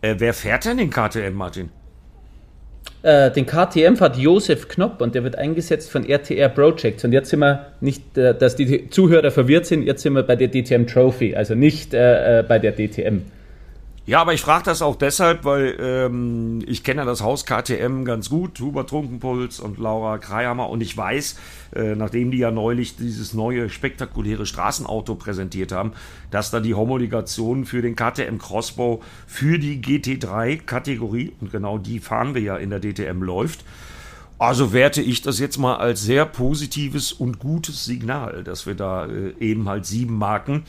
[0.00, 1.70] Äh, wer fährt denn den KTM, Martin?
[3.02, 7.04] Äh, den KTM hat Josef Knopp und der wird eingesetzt von RTR Projects.
[7.04, 10.36] Und jetzt sind wir nicht, äh, dass die Zuhörer verwirrt sind, jetzt sind wir bei
[10.36, 13.22] der DTM Trophy, also nicht äh, äh bei der DTM.
[14.04, 18.04] Ja, aber ich frage das auch deshalb, weil ähm, ich kenne ja das Haus KTM
[18.04, 21.38] ganz gut, Hubert Trunkenpuls und Laura Kreihammer und ich weiß,
[21.76, 25.92] äh, nachdem die ja neulich dieses neue spektakuläre Straßenauto präsentiert haben,
[26.32, 32.34] dass da die Homologation für den KTM Crossbow für die GT3-Kategorie, und genau die fahren
[32.34, 33.64] wir ja in der DTM, läuft.
[34.36, 39.06] Also werte ich das jetzt mal als sehr positives und gutes Signal, dass wir da
[39.06, 40.64] äh, eben halt sieben Marken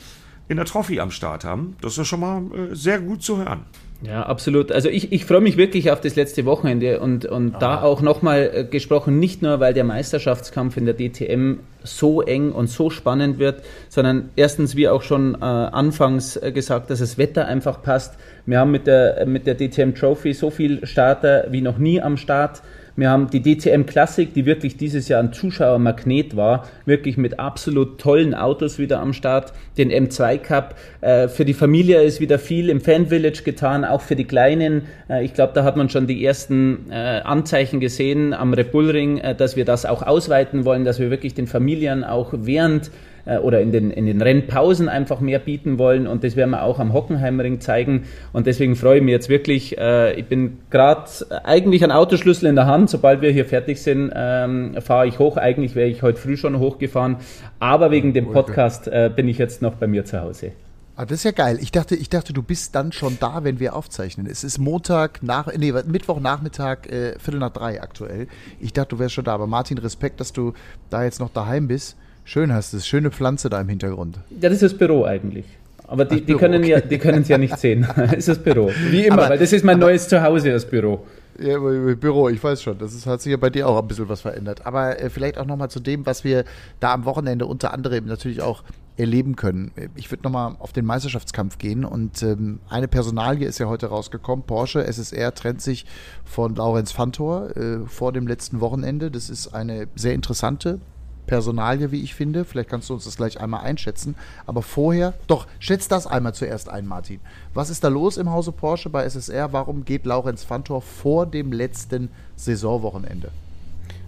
[0.48, 1.76] in der Trophy am Start haben.
[1.80, 3.64] Das ist schon mal äh, sehr gut zu hören.
[4.02, 4.70] Ja, absolut.
[4.70, 8.50] Also ich, ich freue mich wirklich auf das letzte Wochenende und, und da auch nochmal
[8.52, 13.38] äh, gesprochen, nicht nur, weil der Meisterschaftskampf in der DTM so eng und so spannend
[13.38, 18.18] wird, sondern erstens, wie auch schon äh, anfangs äh, gesagt, dass das Wetter einfach passt.
[18.44, 22.18] Wir haben mit der, mit der DTM Trophy so viel Starter wie noch nie am
[22.18, 22.62] Start.
[22.96, 27.98] Wir haben die DTM Classic, die wirklich dieses Jahr ein Zuschauermagnet war, wirklich mit absolut
[27.98, 29.52] tollen Autos wieder am Start.
[29.76, 30.76] Den M2 Cup.
[31.00, 34.82] Äh, für die Familie ist wieder viel im Fan Village getan, auch für die Kleinen.
[35.10, 38.90] Äh, ich glaube, da hat man schon die ersten äh, Anzeichen gesehen am Red Bull
[38.90, 42.92] Ring, dass wir das auch ausweiten wollen, dass wir wirklich den Familien auch während
[43.26, 46.62] äh, oder in den, in den Rennpausen einfach mehr bieten wollen und das werden wir
[46.62, 51.04] auch am Hockenheimring zeigen und deswegen freue ich mich jetzt wirklich, äh, ich bin gerade
[51.44, 55.36] eigentlich ein Autoschlüssel in der Hand, sobald wir hier fertig sind, ähm, fahre ich hoch,
[55.36, 57.16] eigentlich wäre ich heute früh schon hochgefahren,
[57.58, 60.52] aber wegen dem Podcast äh, bin ich jetzt noch bei mir zu Hause.
[60.96, 61.58] Ah, das ist ja geil.
[61.60, 64.28] Ich dachte, ich dachte, du bist dann schon da, wenn wir aufzeichnen.
[64.28, 68.28] Es ist Montag nach, nee, Mittwochnachmittag, äh, Viertel nach drei aktuell.
[68.60, 69.34] Ich dachte, du wärst schon da.
[69.34, 70.52] Aber Martin, Respekt, dass du
[70.90, 71.96] da jetzt noch daheim bist.
[72.24, 72.86] Schön hast du es.
[72.86, 74.18] Schöne Pflanze da im Hintergrund.
[74.30, 75.44] Ja, das ist das Büro eigentlich.
[75.86, 76.70] Aber die, Ach, die können okay.
[76.70, 77.86] ja, die können es ja nicht sehen.
[77.96, 78.70] das ist das Büro.
[78.90, 81.04] Wie immer, aber, weil das ist mein aber, neues Zuhause, das Büro.
[81.38, 82.78] Ja, Büro, ich weiß schon.
[82.78, 84.64] Das ist, hat sich ja bei dir auch ein bisschen was verändert.
[84.64, 86.44] Aber äh, vielleicht auch nochmal zu dem, was wir
[86.80, 88.62] da am Wochenende unter anderem natürlich auch
[88.96, 89.72] erleben können.
[89.96, 94.46] Ich würde nochmal auf den Meisterschaftskampf gehen und ähm, eine Personalie ist ja heute rausgekommen.
[94.46, 95.84] Porsche SSR trennt sich
[96.24, 99.10] von Laurenz Fantor äh, vor dem letzten Wochenende.
[99.10, 100.78] Das ist eine sehr interessante
[101.26, 102.44] Personalie, wie ich finde.
[102.44, 104.14] Vielleicht kannst du uns das gleich einmal einschätzen.
[104.46, 107.20] Aber vorher, doch, schätzt das einmal zuerst ein, Martin.
[107.52, 109.52] Was ist da los im Hause Porsche bei SSR?
[109.52, 113.30] Warum geht Laurenz Fantor vor dem letzten Saisonwochenende?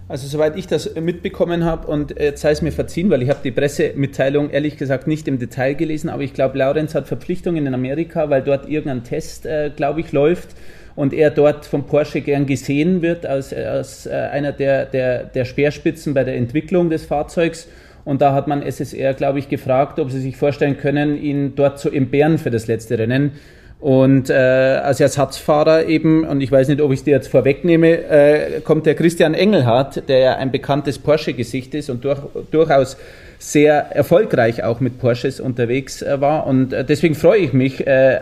[0.09, 3.39] Also soweit ich das mitbekommen habe und jetzt sei es mir verziehen, weil ich habe
[3.43, 7.73] die Pressemitteilung ehrlich gesagt nicht im Detail gelesen, aber ich glaube, Laurenz hat Verpflichtungen in
[7.73, 10.55] Amerika, weil dort irgendein Test, äh, glaube ich, läuft
[10.97, 15.45] und er dort von Porsche gern gesehen wird als, als äh, einer der, der, der
[15.45, 17.67] Speerspitzen bei der Entwicklung des Fahrzeugs.
[18.03, 21.77] Und da hat man SSR, glaube ich, gefragt, ob sie sich vorstellen können, ihn dort
[21.77, 23.33] zu entbehren für das letzte Rennen.
[23.79, 28.61] Und äh, als Ersatzfahrer eben, und ich weiß nicht, ob ich dir jetzt vorwegnehme, äh,
[28.61, 32.97] kommt der Christian Engelhardt, der ja ein bekanntes Porsche-Gesicht ist und durch, durchaus
[33.39, 36.47] sehr erfolgreich auch mit Porsches unterwegs äh, war.
[36.47, 37.85] Und äh, deswegen freue ich mich.
[37.85, 38.19] Äh,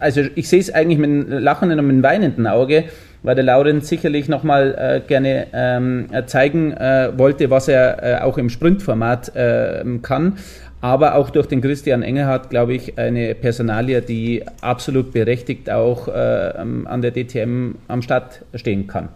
[0.00, 2.84] also ich sehe es eigentlich mit einem lachenden und mit einem weinenden Auge,
[3.22, 6.72] weil der Lauren sicherlich nochmal gerne ähm, zeigen
[7.16, 10.38] wollte, was er auch im Sprintformat ähm, kann.
[10.80, 17.02] Aber auch durch den Christian Engelhardt, glaube ich, eine Personalie, die absolut berechtigt auch an
[17.02, 19.08] der DTM am Start stehen kann.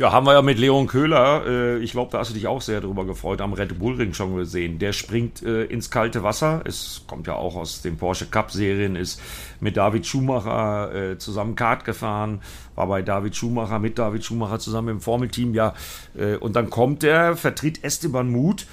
[0.00, 2.62] Ja, haben wir ja mit Leon Köhler, äh, ich glaube, da hast du dich auch
[2.62, 4.78] sehr drüber gefreut, am Red Bull Ring schon gesehen.
[4.78, 6.62] Der springt äh, ins kalte Wasser.
[6.64, 9.20] Es kommt ja auch aus den Porsche Cup Serien, ist
[9.60, 12.40] mit David Schumacher äh, zusammen Kart gefahren,
[12.76, 15.74] war bei David Schumacher, mit David Schumacher zusammen im Formelteam, ja.
[16.16, 18.64] Äh, und dann kommt er, vertritt Esteban Muth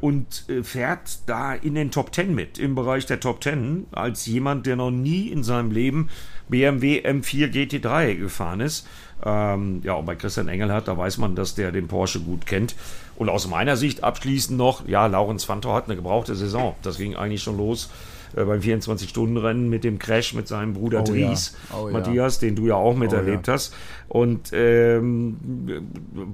[0.00, 4.26] und äh, fährt da in den Top Ten mit, im Bereich der Top Ten, als
[4.26, 6.08] jemand, der noch nie in seinem Leben
[6.48, 8.86] BMW M4 GT3 gefahren ist.
[9.24, 12.74] Ähm, ja, und bei Christian Engelhardt, da weiß man, dass der den Porsche gut kennt.
[13.16, 16.76] Und aus meiner Sicht abschließend noch, ja, Laurens Fantor hat eine gebrauchte Saison.
[16.82, 17.90] Das ging eigentlich schon los
[18.38, 21.78] äh, beim 24-Stunden-Rennen mit dem Crash mit seinem Bruder oh, Dries, ja.
[21.78, 22.48] oh, Matthias, ja.
[22.48, 23.54] den du ja auch miterlebt oh, ja.
[23.54, 23.74] hast.
[24.08, 25.36] Und ähm,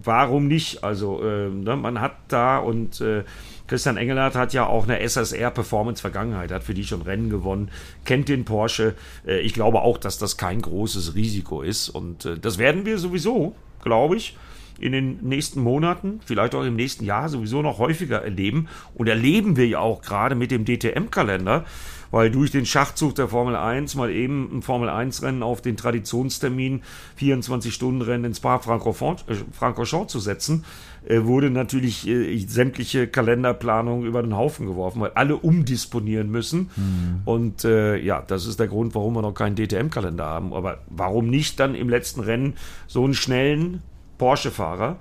[0.02, 0.84] warum nicht?
[0.84, 3.24] Also, äh, ne, man hat da und äh,
[3.66, 7.70] Christian Engelhardt hat ja auch eine SSR-Performance-Vergangenheit, hat für die schon Rennen gewonnen,
[8.04, 8.94] kennt den Porsche.
[9.26, 11.88] Äh, ich glaube auch, dass das kein großes Risiko ist.
[11.88, 14.36] Und äh, das werden wir sowieso, glaube ich,
[14.78, 18.68] in den nächsten Monaten, vielleicht auch im nächsten Jahr sowieso noch häufiger erleben.
[18.94, 21.64] Und erleben wir ja auch gerade mit dem DTM-Kalender,
[22.10, 26.82] weil durch den Schachzug der Formel 1 mal eben ein Formel 1-Rennen auf den Traditionstermin
[27.18, 30.64] 24-Stunden-Rennen in Spa-Francorchamps zu setzen,
[31.06, 36.70] äh, wurde natürlich äh, sämtliche Kalenderplanung über den Haufen geworfen, weil alle umdisponieren müssen.
[36.76, 37.22] Mhm.
[37.24, 40.54] Und äh, ja, das ist der Grund, warum wir noch keinen DTM-Kalender haben.
[40.54, 42.54] Aber warum nicht dann im letzten Rennen
[42.86, 43.82] so einen schnellen
[44.18, 44.96] Porsche-Fahrer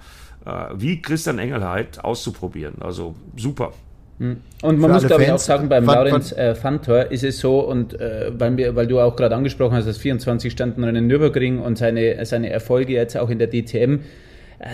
[0.46, 2.76] äh, wie Christian Engelheit auszuprobieren?
[2.82, 3.74] Also super.
[4.20, 4.38] Hm.
[4.62, 7.60] Und man muss, glaube ich, auch sagen, beim Fun, Laurens äh, Fantor ist es so,
[7.62, 11.78] und äh, weil, wir, weil du auch gerade angesprochen hast, das 24-Stunden-Rennen in Nürburgring und
[11.78, 14.00] seine, seine Erfolge jetzt auch in der DTM, äh,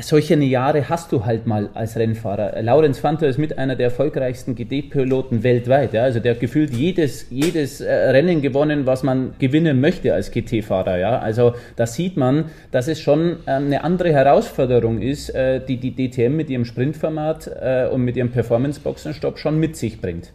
[0.02, 2.56] solche Jahre hast du halt mal als Rennfahrer.
[2.56, 5.94] Äh, Laurens Fanter ist mit einer der erfolgreichsten GT-Piloten weltweit.
[5.94, 6.04] Ja?
[6.04, 10.98] Also der hat gefühlt jedes, jedes äh, Rennen gewonnen, was man gewinnen möchte als GT-Fahrer.
[10.98, 11.20] Ja?
[11.20, 15.96] Also da sieht man, dass es schon ähm, eine andere Herausforderung ist, äh, die die
[15.96, 20.32] DTM mit ihrem Sprintformat äh, und mit ihrem Performance-Boxenstopp schon mit sich bringt.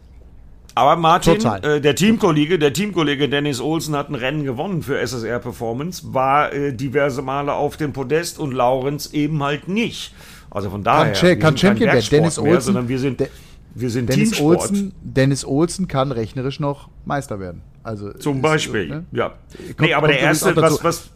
[0.77, 5.39] Aber Martin, äh, der Teamkollege, der Teamkollege Dennis Olsen hat ein Rennen gewonnen für SSR
[5.39, 10.13] Performance, war äh, diverse Male auf dem Podest und Laurenz eben halt nicht.
[10.51, 12.05] Also von daher, kann, kann Champion werden.
[12.09, 13.23] Dennis mehr, Olsen, sondern wir sind,
[13.73, 14.59] wir sind Dennis Teamsport.
[14.59, 17.61] Olsen, Dennis Olsen kann rechnerisch noch Meister werden.
[17.83, 19.05] Also zum Beispiel, ne?
[19.13, 19.29] ja.
[19.29, 21.09] Kommt, nee, aber der erste, was, was,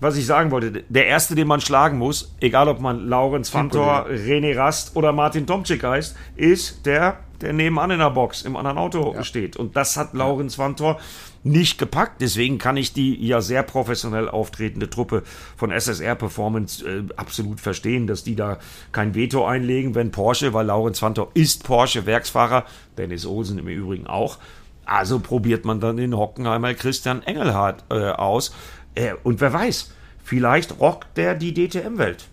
[0.00, 4.06] was ich sagen wollte, der erste, den man schlagen muss, egal ob man Laurenz Fantor,
[4.10, 8.78] René Rast oder Martin Tomczyk heißt, ist der der nebenan in der Box im anderen
[8.78, 9.22] Auto ja.
[9.22, 9.56] steht.
[9.56, 10.98] Und das hat Laurenz Vantor
[11.42, 12.20] nicht gepackt.
[12.20, 15.22] Deswegen kann ich die ja sehr professionell auftretende Truppe
[15.56, 18.58] von SSR Performance äh, absolut verstehen, dass die da
[18.92, 22.64] kein Veto einlegen, wenn Porsche, weil Laurenz Vantor ist Porsche Werksfahrer,
[22.96, 24.38] Dennis Olsen im Übrigen auch.
[24.86, 28.54] Also probiert man dann den Hockenheimer Christian Engelhardt äh, aus.
[28.94, 29.90] Äh, und wer weiß,
[30.22, 32.28] vielleicht rockt der die DTM-Welt.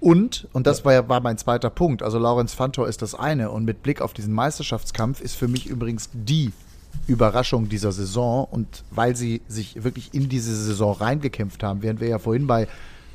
[0.00, 3.64] Und, und das war, war mein zweiter Punkt, also Laurenz Fantor ist das eine und
[3.64, 6.50] mit Blick auf diesen Meisterschaftskampf ist für mich übrigens die
[7.06, 12.08] Überraschung dieser Saison und weil sie sich wirklich in diese Saison reingekämpft haben, während wir
[12.08, 12.66] ja vorhin bei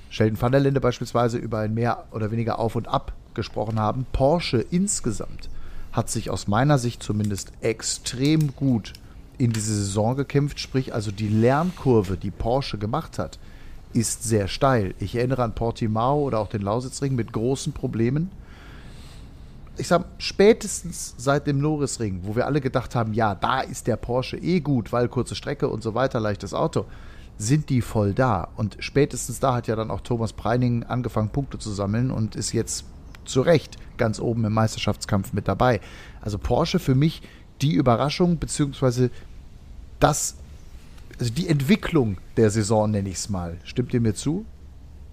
[0.10, 4.06] Sheldon van der Linde beispielsweise über ein mehr oder weniger Auf und Ab gesprochen haben,
[4.14, 5.50] Porsche insgesamt
[5.92, 8.94] hat sich aus meiner Sicht zumindest extrem gut
[9.38, 13.38] in diese Saison gekämpft, sprich also die Lernkurve, die Porsche gemacht hat,
[13.94, 14.94] ist sehr steil.
[15.00, 18.32] Ich erinnere an Portimao oder auch den Lausitzring mit großen Problemen.
[19.78, 23.96] Ich sag, spätestens seit dem Norrisring, wo wir alle gedacht haben, ja, da ist der
[23.96, 26.86] Porsche eh gut, weil kurze Strecke und so weiter, leichtes Auto,
[27.38, 28.48] sind die voll da.
[28.56, 32.54] Und spätestens da hat ja dann auch Thomas Preining angefangen, Punkte zu sammeln und ist
[32.54, 32.86] jetzt
[33.26, 35.80] zu Recht ganz oben im Meisterschaftskampf mit dabei.
[36.22, 37.22] Also Porsche für mich
[37.62, 39.10] die Überraschung, beziehungsweise
[40.00, 40.36] das
[41.20, 43.58] also die Entwicklung der Saison, nenne ich es mal.
[43.64, 44.46] Stimmt ihr mir zu?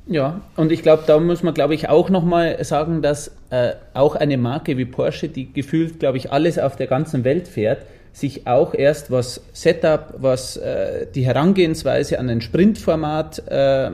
[0.07, 4.15] Ja, und ich glaube, da muss man, glaube ich, auch nochmal sagen, dass äh, auch
[4.17, 8.47] eine Marke wie Porsche, die gefühlt, glaube ich, alles auf der ganzen Welt fährt, sich
[8.47, 13.91] auch erst was Setup, was äh, die Herangehensweise an ein Sprintformat äh, äh,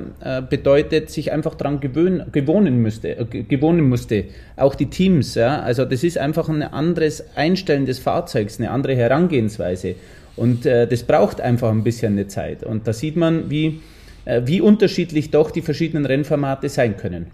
[0.48, 4.26] bedeutet, sich einfach daran gewöhnen, gewohnen müsste, äh, gewohnen musste.
[4.56, 5.62] Auch die Teams, ja.
[5.62, 9.94] Also das ist einfach ein anderes Einstellen des Fahrzeugs, eine andere Herangehensweise.
[10.36, 12.62] Und äh, das braucht einfach ein bisschen eine Zeit.
[12.62, 13.80] Und da sieht man, wie,
[14.26, 17.28] äh, wie unterschiedlich doch die verschiedenen Rennformate sein können.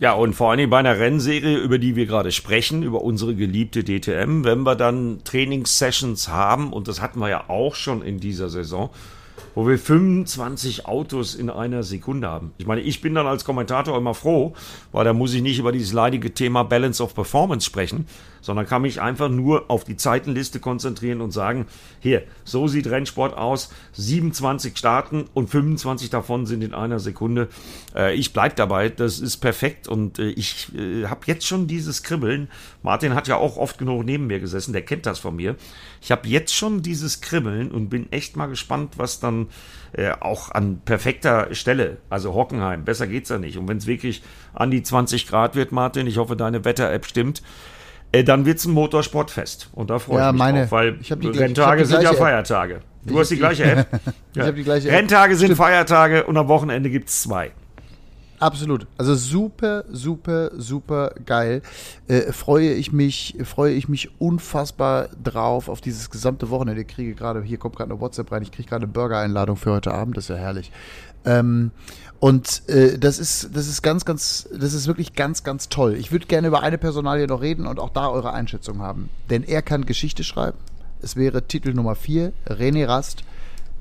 [0.00, 3.84] Ja, und vor allem bei einer Rennserie, über die wir gerade sprechen, über unsere geliebte
[3.84, 8.48] DTM, wenn wir dann Trainingssessions haben, und das hatten wir ja auch schon in dieser
[8.48, 8.90] Saison,
[9.54, 12.52] wo wir 25 Autos in einer Sekunde haben.
[12.58, 14.54] Ich meine, ich bin dann als Kommentator immer froh,
[14.90, 18.06] weil da muss ich nicht über dieses leidige Thema Balance of Performance sprechen,
[18.44, 21.64] sondern kann mich einfach nur auf die Zeitenliste konzentrieren und sagen,
[22.00, 27.48] hier, so sieht Rennsport aus, 27 starten und 25 davon sind in einer Sekunde.
[27.96, 32.02] Äh, ich bleibe dabei, das ist perfekt und äh, ich äh, habe jetzt schon dieses
[32.02, 32.48] Kribbeln.
[32.82, 35.56] Martin hat ja auch oft genug neben mir gesessen, der kennt das von mir.
[36.02, 39.48] Ich habe jetzt schon dieses Kribbeln und bin echt mal gespannt, was dann
[39.92, 43.56] äh, auch an perfekter Stelle, also Hockenheim, besser geht's ja nicht.
[43.56, 47.42] Und wenn es wirklich an die 20 Grad wird, Martin, ich hoffe, deine Wetter-App stimmt,
[48.22, 49.70] dann wird es ein Motorsportfest.
[49.72, 52.12] Und da freue ja, ich mich meine, drauf, weil ich die, Renntage ich sind ja
[52.12, 52.80] Feiertage.
[53.04, 53.88] Du ich hast die gleiche App.
[54.34, 54.48] ja.
[54.48, 54.94] ich die gleiche App.
[54.94, 55.58] Renntage sind Stimmt.
[55.58, 57.52] Feiertage und am Wochenende gibt es zwei.
[58.44, 58.86] Absolut.
[58.98, 61.62] Also super, super, super geil.
[62.08, 66.82] Äh, freue ich mich, freue ich mich unfassbar drauf auf dieses gesamte Wochenende.
[66.82, 69.72] Ich kriege gerade, hier kommt gerade eine WhatsApp rein, ich kriege gerade eine Burger-Einladung für
[69.72, 70.72] heute Abend, das ist ja herrlich.
[71.24, 71.70] Ähm,
[72.20, 75.94] und äh, das ist, das ist ganz, ganz, das ist wirklich ganz, ganz toll.
[75.94, 79.10] Ich würde gerne über eine Personalie noch reden und auch da eure Einschätzung haben.
[79.30, 80.58] Denn er kann Geschichte schreiben.
[81.02, 83.24] Es wäre Titel Nummer 4, René Rast.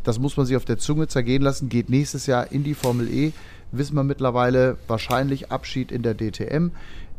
[0.04, 1.70] Das muss man sich auf der Zunge zergehen lassen.
[1.70, 3.32] Geht nächstes Jahr in die Formel E.
[3.72, 6.72] Wissen wir mittlerweile wahrscheinlich Abschied in der DTM.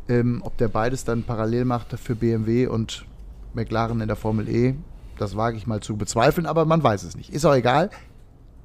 [0.08, 3.06] Ähm, ob der beides dann parallel macht für BMW und
[3.54, 4.74] McLaren in der Formel E,
[5.18, 7.30] das wage ich mal zu bezweifeln, aber man weiß es nicht.
[7.30, 7.90] Ist auch egal.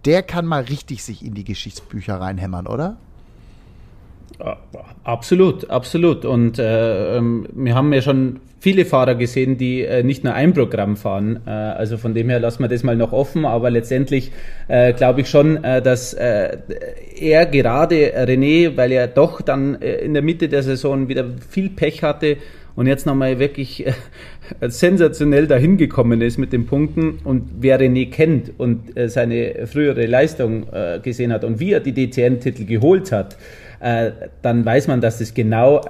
[0.06, 2.98] Der kann mal richtig sich in die Geschichtsbücher reinhämmern, oder?
[5.04, 6.24] Absolut, absolut.
[6.24, 10.54] Und äh, ähm, wir haben ja schon viele Fahrer gesehen, die äh, nicht nur ein
[10.54, 11.42] Programm fahren.
[11.46, 13.44] Äh, also von dem her lassen wir das mal noch offen.
[13.44, 14.32] Aber letztendlich
[14.70, 16.58] äh, glaube ich schon, äh, dass äh,
[17.20, 22.04] er gerade René, weil er doch dann in der Mitte der Saison wieder viel Pech
[22.04, 22.38] hatte
[22.80, 23.86] und jetzt nochmal wirklich
[24.62, 30.66] sensationell dahin gekommen ist mit den Punkten und wer René kennt und seine frühere Leistung
[31.04, 33.36] gesehen hat und wie er die DTN-Titel geholt hat,
[33.82, 34.12] äh,
[34.42, 35.82] dann weiß man, dass es genau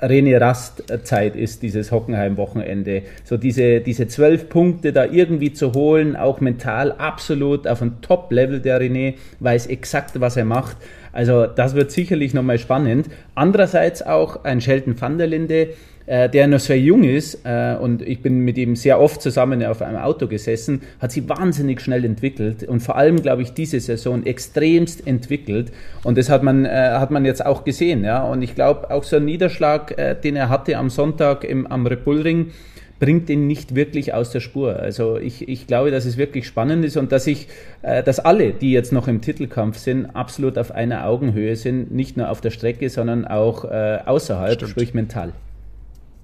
[0.00, 3.02] René Rast Zeit ist, dieses Hockenheim-Wochenende.
[3.24, 8.60] So diese, diese zwölf Punkte da irgendwie zu holen, auch mental absolut auf ein Top-Level
[8.60, 10.76] der René, weiß exakt, was er macht.
[11.12, 13.08] Also das wird sicherlich nochmal spannend.
[13.34, 15.68] Andererseits auch ein Sheldon van der Linde,
[16.06, 19.64] äh, der noch sehr jung ist äh, und ich bin mit ihm sehr oft zusammen
[19.64, 23.80] auf einem Auto gesessen, hat sie wahnsinnig schnell entwickelt und vor allem, glaube ich, diese
[23.80, 25.72] Saison extremst entwickelt
[26.04, 28.04] und das hat man, äh, hat man jetzt auch gesehen.
[28.04, 28.22] Ja?
[28.22, 31.86] Und ich glaube, auch so ein Niederschlag, äh, den er hatte am Sonntag im, am
[31.86, 32.52] Red Bull Ring,
[32.98, 34.76] bringt ihn nicht wirklich aus der Spur.
[34.76, 37.48] Also ich, ich glaube, dass es wirklich spannend ist und dass ich,
[37.82, 42.16] äh, dass alle, die jetzt noch im Titelkampf sind, absolut auf einer Augenhöhe sind, nicht
[42.16, 44.70] nur auf der Strecke, sondern auch äh, außerhalb, Stimmt.
[44.70, 45.32] sprich mental.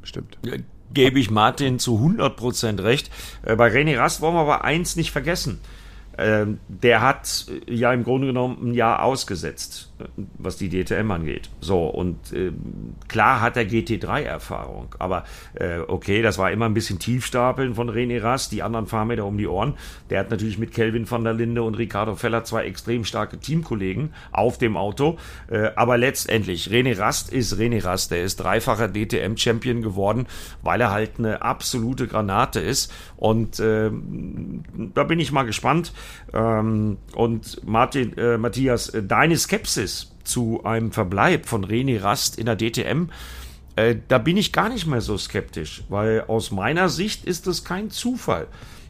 [0.03, 0.39] Stimmt.
[0.93, 3.11] Gebe ich Martin zu 100% recht.
[3.43, 5.61] Äh, bei René Rast wollen wir aber eins nicht vergessen.
[6.19, 9.92] Ähm, der hat ja im Grunde genommen ein Jahr ausgesetzt
[10.39, 11.51] was die DTM angeht.
[11.61, 12.53] So, und äh,
[13.09, 18.23] klar hat er GT3-Erfahrung, aber äh, okay, das war immer ein bisschen Tiefstapeln von René
[18.23, 19.75] Rast, die anderen fahren mir da um die Ohren.
[20.11, 24.13] Der hat natürlich mit Kelvin van der Linde und Ricardo Feller zwei extrem starke Teamkollegen
[24.31, 29.83] auf dem Auto, äh, aber letztendlich, René Rast ist René Rast, der ist dreifacher DTM-Champion
[29.83, 30.27] geworden,
[30.63, 33.91] weil er halt eine absolute Granate ist und äh,
[34.95, 35.93] da bin ich mal gespannt.
[36.33, 39.92] Ähm, und Martin, äh, Matthias, deine Skepsis
[40.25, 43.09] zu einem Verbleib von René Rast in der DTM,
[43.77, 47.65] äh, da bin ich gar nicht mehr so skeptisch, weil aus meiner Sicht ist es
[47.65, 48.47] kein Zufall,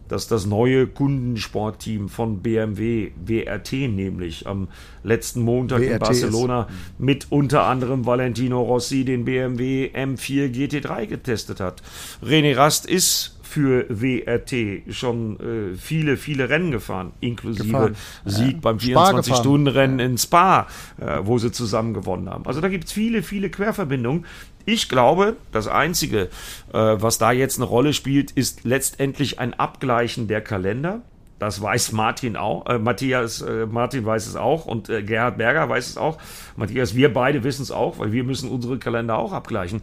[0.08, 4.68] dass das neue Kundensportteam von BMW, WRT nämlich, am
[5.04, 11.60] letzten Montag WRT in Barcelona mit unter anderem Valentino Rossi den BMW M4 GT3 getestet
[11.60, 11.82] hat.
[12.22, 17.96] René Rast ist für WRT schon äh, viele, viele Rennen gefahren, inklusive gefahren.
[18.24, 20.66] Sieg beim 24-Stunden-Rennen in Spa,
[20.98, 22.46] äh, wo sie zusammen gewonnen haben.
[22.46, 24.24] Also da gibt es viele, viele Querverbindungen.
[24.64, 26.30] Ich glaube, das Einzige,
[26.72, 31.02] äh, was da jetzt eine Rolle spielt, ist letztendlich ein Abgleichen der Kalender.
[31.38, 32.64] Das weiß Martin auch.
[32.66, 36.16] Äh, Matthias, äh, Martin weiß es auch und äh, Gerhard Berger weiß es auch.
[36.56, 39.82] Matthias, wir beide wissen es auch, weil wir müssen unsere Kalender auch abgleichen.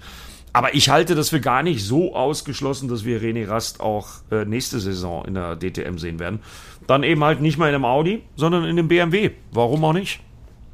[0.51, 4.45] Aber ich halte das für gar nicht so ausgeschlossen, dass wir René Rast auch äh,
[4.45, 6.39] nächste Saison in der DTM sehen werden.
[6.87, 9.31] Dann eben halt nicht mal in einem Audi, sondern in einem BMW.
[9.51, 10.21] Warum auch nicht?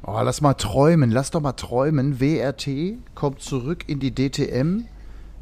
[0.02, 2.20] Oh, lass mal träumen, lass doch mal träumen.
[2.20, 2.68] WRT
[3.14, 4.84] kommt zurück in die DTM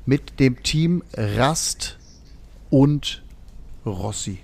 [0.07, 1.99] mit dem Team Rast
[2.71, 3.23] und
[3.87, 4.39] Rossi.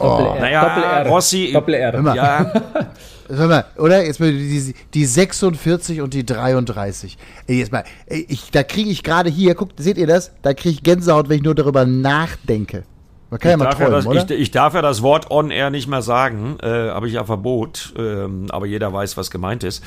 [0.00, 0.40] Doppel -R.
[0.40, 1.08] Naja, Doppel -R.
[1.08, 1.50] Rossi.
[1.52, 2.14] Doppel R.
[2.14, 2.52] Ja.
[3.32, 4.04] Sag mal, oder?
[4.04, 7.16] Jetzt mal die, die 46 und die 33.
[7.46, 10.32] Ey, jetzt mal, ich, da kriege ich gerade hier, guckt, seht ihr das?
[10.42, 12.82] Da kriege ich Gänsehaut, wenn ich nur darüber nachdenke.
[13.30, 14.30] Man kann ich ja mal träumen, ja das, oder?
[14.30, 17.22] Ich, ich, darf ja das Wort on air nicht mehr sagen, äh, habe ich ja
[17.22, 19.84] Verbot, ähm, aber jeder weiß, was gemeint ist.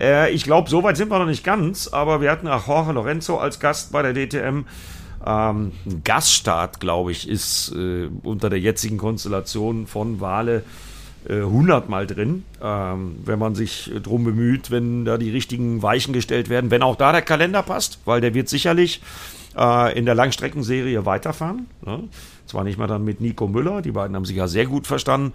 [0.00, 2.92] Äh, ich glaube, so weit sind wir noch nicht ganz, aber wir hatten auch Jorge
[2.92, 4.64] Lorenzo als Gast bei der DTM.
[5.26, 5.72] Ähm,
[6.04, 10.62] Gaststart, glaube ich, ist äh, unter der jetzigen Konstellation von Wale
[11.28, 16.70] äh, drin, ähm, wenn man sich drum bemüht, wenn da die richtigen Weichen gestellt werden,
[16.70, 19.02] wenn auch da der Kalender passt, weil der wird sicherlich
[19.56, 21.66] äh, in der Langstreckenserie weiterfahren.
[21.84, 22.04] Ne?
[22.46, 25.32] Zwar nicht mehr dann mit Nico Müller, die beiden haben sich ja sehr gut verstanden,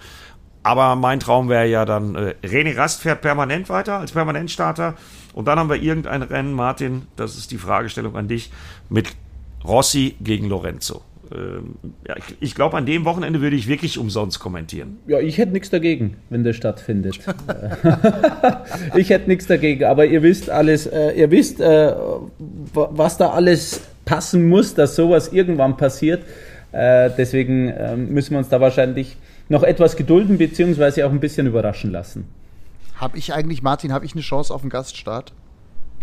[0.63, 4.95] aber mein Traum wäre ja dann, äh, René Rast fährt permanent weiter als Permanentstarter
[5.34, 8.51] und dann haben wir irgendein Rennen, Martin, das ist die Fragestellung an dich,
[8.89, 9.08] mit
[9.63, 11.02] Rossi gegen Lorenzo.
[11.34, 11.76] Ähm,
[12.08, 14.97] ja, ich, ich glaube, an dem Wochenende würde ich wirklich umsonst kommentieren.
[15.08, 17.19] Ja, ich hätte nichts dagegen, wenn das stattfindet.
[18.95, 21.93] ich hätte nichts dagegen, aber ihr wisst alles, äh, ihr wisst, äh,
[22.74, 26.24] was da alles passen muss, dass sowas irgendwann passiert.
[26.74, 29.15] Äh, deswegen äh, müssen wir uns da wahrscheinlich
[29.47, 32.26] noch etwas gedulden, beziehungsweise auch ein bisschen überraschen lassen.
[32.95, 35.34] Habe ich eigentlich, Martin, habe ich eine Chance auf einen Gaststart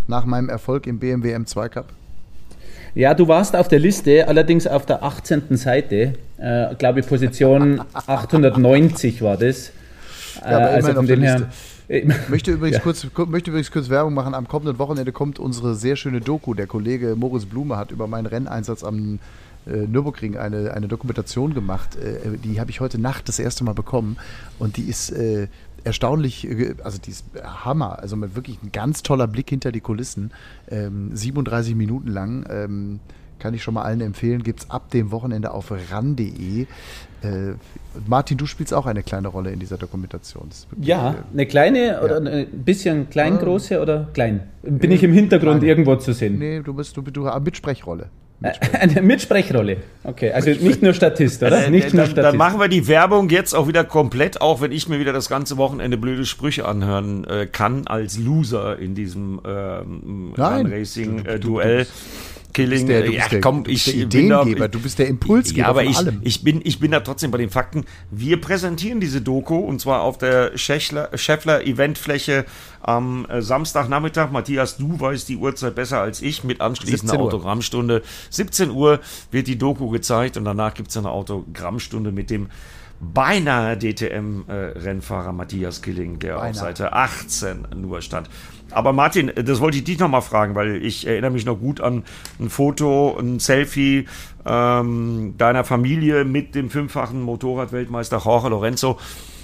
[0.07, 1.93] nach meinem Erfolg im BMW M2 Cup?
[2.95, 5.57] Ja, du warst auf der Liste, allerdings auf der 18.
[5.57, 9.73] Seite, äh, glaube ich, Position 890 war das.
[10.41, 11.49] Ja, äh, also von dem her.
[11.91, 12.83] Ich möchte übrigens, ja.
[12.83, 14.35] kurz, möchte übrigens kurz Werbung machen.
[14.35, 16.53] Am kommenden Wochenende kommt unsere sehr schöne Doku.
[16.53, 19.19] Der Kollege Moritz Blume hat über meinen Renneinsatz am
[19.67, 21.97] äh, Nürburgring eine, eine Dokumentation gemacht.
[21.97, 24.19] Äh, die habe ich heute Nacht das erste Mal bekommen.
[24.59, 25.49] Und die ist äh,
[25.89, 27.99] erstaunlich, äh, also die ist Hammer.
[27.99, 30.31] Also mit wirklich ein ganz toller Blick hinter die Kulissen.
[30.71, 32.47] Ähm, 37 Minuten lang.
[32.49, 33.01] Ähm,
[33.39, 36.63] kann ich schon mal allen empfehlen, gibt es ab dem Wochenende auf ran.de.
[36.63, 36.67] Äh,
[38.07, 40.49] Martin, du spielst auch eine kleine Rolle in dieser Dokumentation.
[40.81, 42.31] Ja, eine kleine oder ja.
[42.31, 43.81] ein bisschen kleingroße ja.
[43.81, 44.49] oder klein?
[44.63, 45.67] Bin ich im Hintergrund Kleine.
[45.67, 46.39] irgendwo zu sehen?
[46.39, 47.41] Nee, du bist du, du Mitsprechrolle.
[47.41, 48.11] Mitsprechrolle.
[48.41, 49.79] Äh, eine Mitsprechrolle.
[50.05, 51.67] Okay, also nicht nur Statist, oder?
[51.67, 52.25] Äh, nicht nur Statist.
[52.25, 55.29] Dann machen wir die Werbung jetzt auch wieder komplett, auch wenn ich mir wieder das
[55.29, 61.87] ganze Wochenende blöde Sprüche anhören äh, kann als Loser in diesem ähm, Racing-Duell.
[62.59, 62.87] Äh, Killing.
[62.87, 65.61] Der, du bist der, komm, du bist der Ideengeber, da, du bist der Impulsgeber.
[65.61, 66.21] Ja, aber ich, allem.
[66.23, 67.85] ich, bin, ich bin da trotzdem bei den Fakten.
[68.11, 72.45] Wir präsentieren diese Doku und zwar auf der Scheffler Eventfläche
[72.81, 74.31] am äh, Samstagnachmittag.
[74.31, 78.03] Matthias, du weißt die Uhrzeit besser als ich mit anschließender Autogrammstunde.
[78.31, 79.01] 17 Uhr
[79.31, 82.49] wird die Doku gezeigt und danach gibt es eine Autogrammstunde mit dem
[83.01, 86.51] beinahe DTM-Rennfahrer äh, Matthias Killing, der beinahe.
[86.51, 88.29] auf Seite 18 nur stand.
[88.71, 92.05] Aber Martin, das wollte ich dich nochmal fragen, weil ich erinnere mich noch gut an
[92.39, 94.07] ein Foto, ein Selfie
[94.45, 98.99] ähm, deiner Familie mit dem fünffachen Motorradweltmeister Jorge Lorenzo.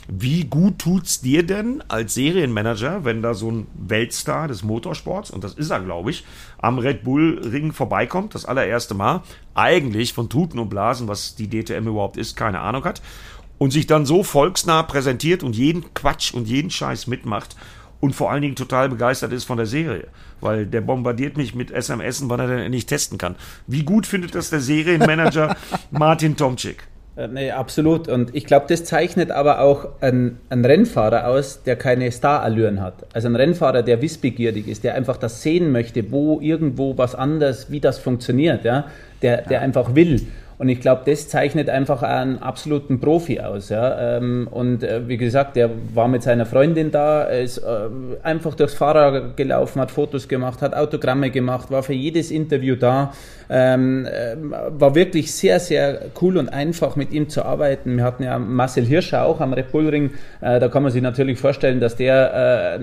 [0.06, 5.42] Wie gut tut's dir denn als Serienmanager, wenn da so ein Weltstar des Motorsports, und
[5.42, 6.26] das ist er, glaube ich,
[6.58, 9.22] am Red Bull Ring vorbeikommt, das allererste Mal,
[9.54, 13.00] eigentlich von Tuten und Blasen, was die DTM überhaupt ist, keine Ahnung hat,
[13.56, 17.56] und sich dann so volksnah präsentiert und jeden Quatsch und jeden Scheiß mitmacht
[18.04, 20.08] und vor allen Dingen total begeistert ist von der Serie,
[20.42, 23.34] weil der bombardiert mich mit SMS, wann er denn nicht testen kann.
[23.66, 25.56] Wie gut findet das der Serienmanager
[25.90, 26.84] Martin Tomczyk?
[27.16, 28.08] Äh, nee, absolut.
[28.08, 33.06] Und ich glaube, das zeichnet aber auch einen, einen Rennfahrer aus, der keine Starallüren hat.
[33.14, 37.70] Also ein Rennfahrer, der wissbegierig ist, der einfach das sehen möchte, wo irgendwo was anders,
[37.70, 38.84] wie das funktioniert, ja,
[39.22, 40.20] der, der einfach will.
[40.58, 43.70] Und ich glaube, das zeichnet einfach einen absoluten Profi aus.
[43.70, 44.16] Ja?
[44.16, 47.88] Ähm, und äh, wie gesagt, er war mit seiner Freundin da, ist äh,
[48.22, 53.12] einfach durchs Fahrrad gelaufen, hat Fotos gemacht, hat Autogramme gemacht, war für jedes Interview da.
[53.50, 57.96] Ähm, äh, war wirklich sehr, sehr cool und einfach mit ihm zu arbeiten.
[57.96, 60.10] Wir hatten ja Marcel Hirscher auch am Red Bull Ring.
[60.40, 62.80] da kann man sich natürlich vorstellen, dass der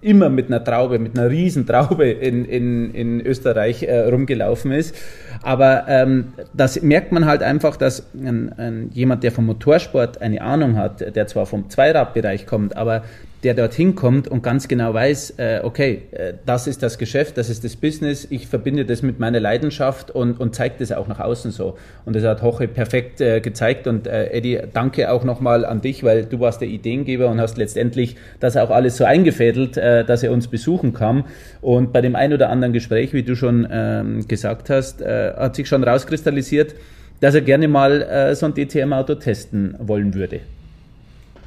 [0.00, 4.94] immer mit einer Traube, mit einer Riesentraube in, in, in Österreich rumgelaufen ist.
[5.42, 10.40] Aber ähm, das merkt man halt einfach, dass ein, ein, jemand, der vom Motorsport eine
[10.40, 13.02] Ahnung hat, der zwar vom Zweiradbereich kommt, aber
[13.44, 17.50] der dorthin kommt und ganz genau weiß, äh, okay, äh, das ist das Geschäft, das
[17.50, 21.20] ist das Business, ich verbinde das mit meiner Leidenschaft und, und zeigt das auch nach
[21.20, 21.76] außen so.
[22.04, 26.02] Und das hat Hoche perfekt äh, gezeigt und äh, Eddie, danke auch nochmal an dich,
[26.02, 30.22] weil du warst der Ideengeber und hast letztendlich das auch alles so eingefädelt, äh, dass
[30.22, 31.24] er uns besuchen kam.
[31.60, 35.54] Und bei dem ein oder anderen Gespräch, wie du schon ähm, gesagt hast, äh, hat
[35.54, 36.74] sich schon rauskristallisiert,
[37.20, 40.40] dass er gerne mal äh, so ein DTM-Auto testen wollen würde.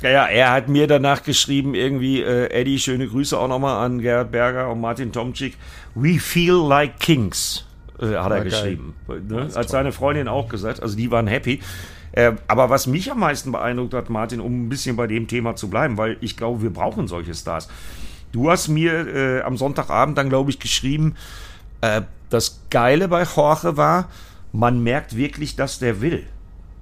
[0.02, 4.32] Ja, er hat mir danach geschrieben, irgendwie, äh, Eddie, schöne Grüße auch nochmal an Gerhard
[4.32, 5.56] Berger und Martin Tomczyk.
[5.94, 7.66] We feel like kings,
[8.00, 8.96] äh, hat er geschrieben.
[9.08, 9.50] Ne?
[9.54, 11.60] Hat seine Freundin auch gesagt, also die waren happy.
[12.14, 15.56] Äh, aber was mich am meisten beeindruckt hat, Martin, um ein bisschen bei dem Thema
[15.56, 17.70] zu bleiben, weil ich glaube, wir brauchen solche Stars.
[18.32, 21.16] Du hast mir äh, am Sonntagabend dann, glaube ich, geschrieben,
[21.82, 24.10] äh, das Geile bei Jorge war,
[24.52, 26.26] man merkt wirklich, dass der will.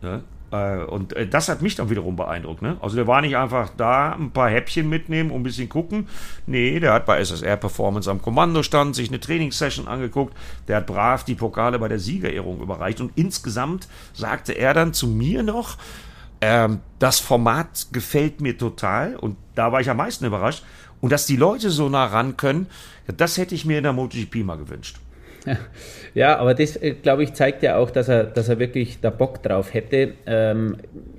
[0.01, 0.24] Ne?
[0.52, 2.62] Äh, und äh, das hat mich dann wiederum beeindruckt.
[2.62, 2.78] Ne?
[2.82, 6.08] Also der war nicht einfach da, ein paar Häppchen mitnehmen und ein bisschen gucken.
[6.47, 10.36] Nee, der hat bei SSR Performance am Kommandostand sich eine Trainingssession angeguckt.
[10.68, 13.02] Der hat brav die Pokale bei der Siegerehrung überreicht.
[13.02, 15.78] Und insgesamt sagte er dann zu mir noch,
[16.41, 19.16] ähm, das Format gefällt mir total.
[19.16, 20.64] Und da war ich am meisten überrascht.
[21.02, 22.68] Und dass die Leute so nah ran können,
[23.08, 24.99] das hätte ich mir in der MotoGP mal gewünscht.
[26.13, 29.09] Ja, aber das, äh, glaube ich, zeigt ja auch, dass er, dass er wirklich da
[29.09, 30.13] Bock drauf hätte.
[30.25, 30.77] Ähm,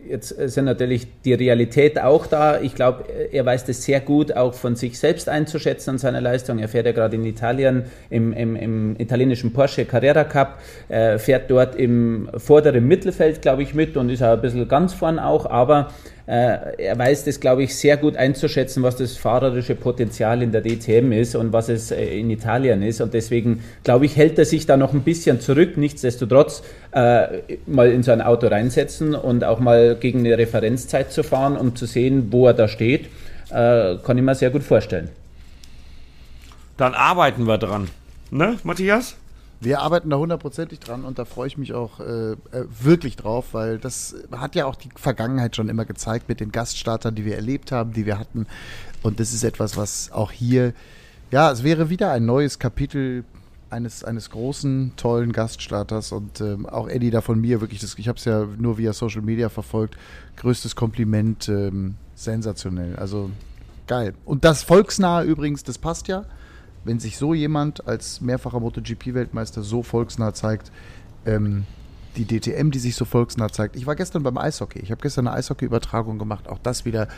[0.08, 2.60] jetzt sind natürlich die Realität auch da.
[2.60, 6.58] Ich glaube, er weiß das sehr gut, auch von sich selbst einzuschätzen und seiner Leistung.
[6.58, 10.58] Er fährt ja gerade in Italien im, im, im italienischen Porsche Carrera Cup,
[10.88, 14.92] äh, fährt dort im vorderen Mittelfeld, glaube ich, mit und ist auch ein bisschen ganz
[14.92, 15.92] vorn auch, aber
[16.32, 21.10] er weiß das, glaube ich, sehr gut einzuschätzen, was das fahrerische Potenzial in der DTM
[21.10, 23.00] ist und was es äh, in Italien ist.
[23.00, 25.76] Und deswegen, glaube ich, hält er sich da noch ein bisschen zurück.
[25.76, 26.62] Nichtsdestotrotz
[26.92, 31.56] äh, mal in so ein Auto reinsetzen und auch mal gegen eine Referenzzeit zu fahren,
[31.56, 33.06] um zu sehen, wo er da steht,
[33.50, 35.08] äh, kann ich mir sehr gut vorstellen.
[36.76, 37.88] Dann arbeiten wir dran.
[38.30, 39.16] Ne, Matthias?
[39.62, 42.36] Wir arbeiten da hundertprozentig dran und da freue ich mich auch äh, äh,
[42.80, 47.14] wirklich drauf, weil das hat ja auch die Vergangenheit schon immer gezeigt mit den Gaststartern,
[47.14, 48.46] die wir erlebt haben, die wir hatten.
[49.02, 50.72] Und das ist etwas, was auch hier,
[51.30, 53.24] ja, es wäre wieder ein neues Kapitel
[53.68, 58.08] eines, eines großen, tollen Gaststarters und ähm, auch Eddie da von mir wirklich, das, ich
[58.08, 59.96] habe es ja nur via Social Media verfolgt,
[60.36, 63.30] größtes Kompliment, ähm, sensationell, also
[63.86, 64.14] geil.
[64.24, 66.24] Und das Volksnahe übrigens, das passt ja
[66.84, 70.70] wenn sich so jemand als mehrfacher MotoGP-Weltmeister so volksnah zeigt,
[71.26, 71.64] ähm,
[72.16, 73.76] die DTM, die sich so volksnah zeigt.
[73.76, 74.80] Ich war gestern beim Eishockey.
[74.80, 76.48] Ich habe gestern eine Eishockey-Übertragung gemacht.
[76.48, 77.08] Auch das wieder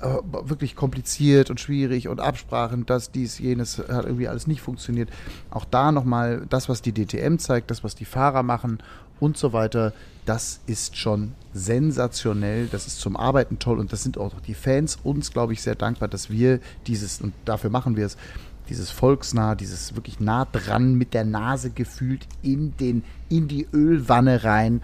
[0.00, 5.08] äh, wirklich kompliziert und schwierig und Absprachen, das, dies, jenes hat irgendwie alles nicht funktioniert.
[5.50, 8.78] Auch da nochmal das, was die DTM zeigt, das, was die Fahrer machen
[9.18, 9.92] und so weiter,
[10.24, 12.68] das ist schon sensationell.
[12.70, 15.74] Das ist zum Arbeiten toll und das sind auch die Fans uns, glaube ich, sehr
[15.74, 18.16] dankbar, dass wir dieses, und dafür machen wir es,
[18.68, 24.44] dieses volksnah, dieses wirklich nah dran mit der Nase gefühlt in, den, in die Ölwanne
[24.44, 24.82] rein.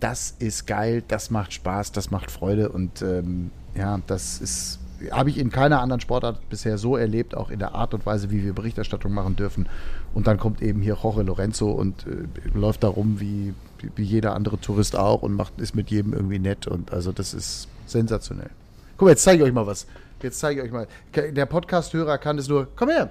[0.00, 4.78] Das ist geil, das macht Spaß, das macht Freude und ähm, ja, das ist,
[5.10, 8.30] habe ich in keiner anderen Sportart bisher so erlebt, auch in der Art und Weise,
[8.30, 9.68] wie wir Berichterstattung machen dürfen.
[10.14, 13.54] Und dann kommt eben hier Jorge Lorenzo und äh, läuft da rum wie,
[13.94, 17.34] wie jeder andere Tourist auch und macht, ist mit jedem irgendwie nett und also das
[17.34, 18.50] ist sensationell.
[18.96, 19.86] Guck mal, jetzt zeige ich euch mal was.
[20.22, 20.86] Jetzt zeige ich euch mal.
[21.14, 22.68] Der Podcast-Hörer kann es nur.
[22.76, 23.10] Komm her!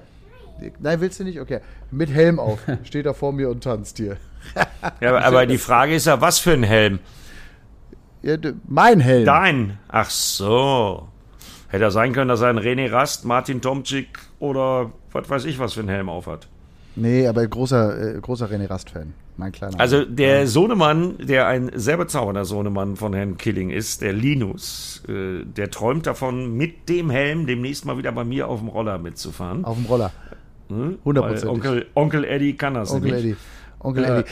[0.79, 1.39] Nein, willst du nicht?
[1.39, 1.59] Okay.
[1.91, 2.59] Mit Helm auf.
[2.83, 4.17] Steht er vor mir und tanzt hier.
[5.01, 6.99] ja, aber die Frage ist ja, was für ein Helm?
[8.21, 8.37] Ja,
[8.67, 9.25] mein Helm.
[9.25, 9.77] Dein.
[9.87, 11.07] Ach so.
[11.67, 15.59] Hätte er sein können, dass er ein René Rast, Martin Tomczyk oder was weiß ich,
[15.59, 16.47] was für ein Helm aufhat.
[16.95, 19.13] Nee, aber großer, äh, großer René Rast-Fan.
[19.37, 19.79] Mein kleiner.
[19.79, 20.47] Also der.
[20.47, 26.07] Sohnemann, der ein sehr bezaubernder Sohnemann von Herrn Killing ist, der Linus, äh, der träumt
[26.07, 29.65] davon, mit dem Helm demnächst mal wieder bei mir auf dem Roller mitzufahren.
[29.65, 30.11] Auf dem Roller.
[30.69, 30.99] Hm?
[31.05, 31.47] 100%.
[31.47, 33.19] Onkel, Onkel Eddie kann das Onkel nicht.
[33.19, 33.35] Eddie.
[33.79, 34.19] Onkel ja.
[34.19, 34.29] Eddie.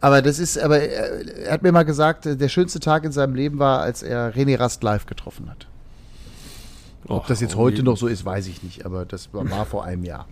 [0.00, 3.58] Aber das ist, aber er hat mir mal gesagt, der schönste Tag in seinem Leben
[3.58, 5.66] war, als er René Rast live getroffen hat.
[7.06, 9.84] Ob das jetzt heute noch so ist, weiß ich nicht, aber das war, war vor
[9.84, 10.26] einem Jahr.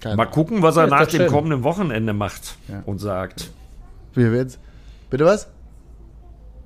[0.00, 1.28] Keine mal gucken, was er ja, nach dem schön.
[1.28, 2.82] kommenden Wochenende macht ja.
[2.84, 3.50] und sagt.
[4.14, 4.58] Wir werden's.
[5.10, 5.48] Bitte was?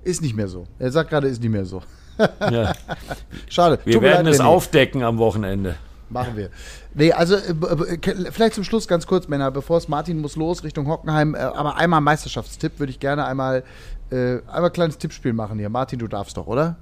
[0.02, 0.66] Ist nicht mehr so.
[0.78, 1.82] Er sagt gerade, ist nicht mehr so.
[2.18, 2.72] ja.
[3.48, 3.78] Schade.
[3.84, 5.76] Wir Tut werden es aufdecken am Wochenende.
[6.12, 6.50] Machen wir.
[6.94, 10.86] Nee, also äh, vielleicht zum Schluss ganz kurz, Männer, bevor es Martin muss los Richtung
[10.86, 13.64] Hockenheim, äh, aber einmal Meisterschaftstipp würde ich gerne einmal
[14.10, 15.70] äh, einmal ein kleines Tippspiel machen hier.
[15.70, 16.76] Martin, du darfst doch, oder?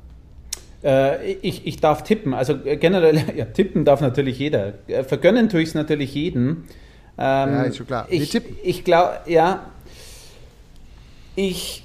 [0.83, 2.35] Äh, ich, ich darf tippen.
[2.35, 4.75] Also generell, ja, tippen darf natürlich jeder.
[5.07, 6.65] Vergönnen tue ich es natürlich jedem.
[7.19, 8.07] Ähm, ja, ist schon klar.
[8.11, 9.67] Ich, ich glaube, ja,
[11.37, 11.85] ich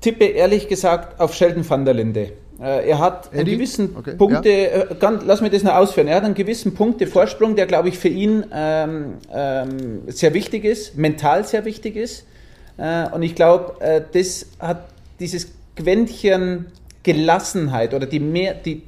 [0.00, 2.32] tippe ehrlich gesagt auf Sheldon van der Linde.
[2.60, 3.38] Äh, er hat Eddie?
[3.38, 5.10] einen gewissen okay, Punkte, ja.
[5.10, 8.08] Äh, lass mich das noch ausführen, er hat einen gewissen Punktevorsprung, der glaube ich für
[8.08, 12.26] ihn ähm, ähm, sehr wichtig ist, mental sehr wichtig ist.
[12.76, 14.88] Äh, und ich glaube, äh, das hat
[15.20, 16.66] dieses Quäntchen
[17.04, 18.82] Gelassenheit oder die mehr, die,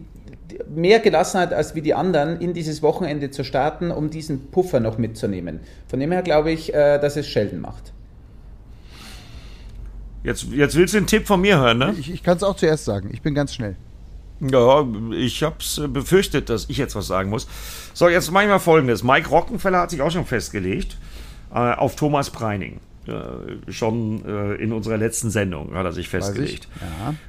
[0.51, 4.81] die, mehr Gelassenheit als wie die anderen in dieses Wochenende zu starten, um diesen Puffer
[4.81, 5.61] noch mitzunehmen.
[5.87, 7.93] Von dem her glaube ich, äh, dass es Sheldon macht.
[10.23, 11.95] Jetzt, jetzt willst du einen Tipp von mir hören, ne?
[11.99, 13.11] Ich, ich kann es auch zuerst sagen.
[13.13, 13.77] Ich bin ganz schnell.
[14.41, 17.47] Ja, ich habe es äh, befürchtet, dass ich jetzt was sagen muss.
[17.93, 19.03] So, jetzt mache ich mal Folgendes.
[19.03, 20.97] Mike Rockenfeller hat sich auch schon festgelegt
[21.53, 22.81] äh, auf Thomas Preining.
[23.07, 26.69] Äh, schon äh, in unserer letzten Sendung hat er sich festgelegt.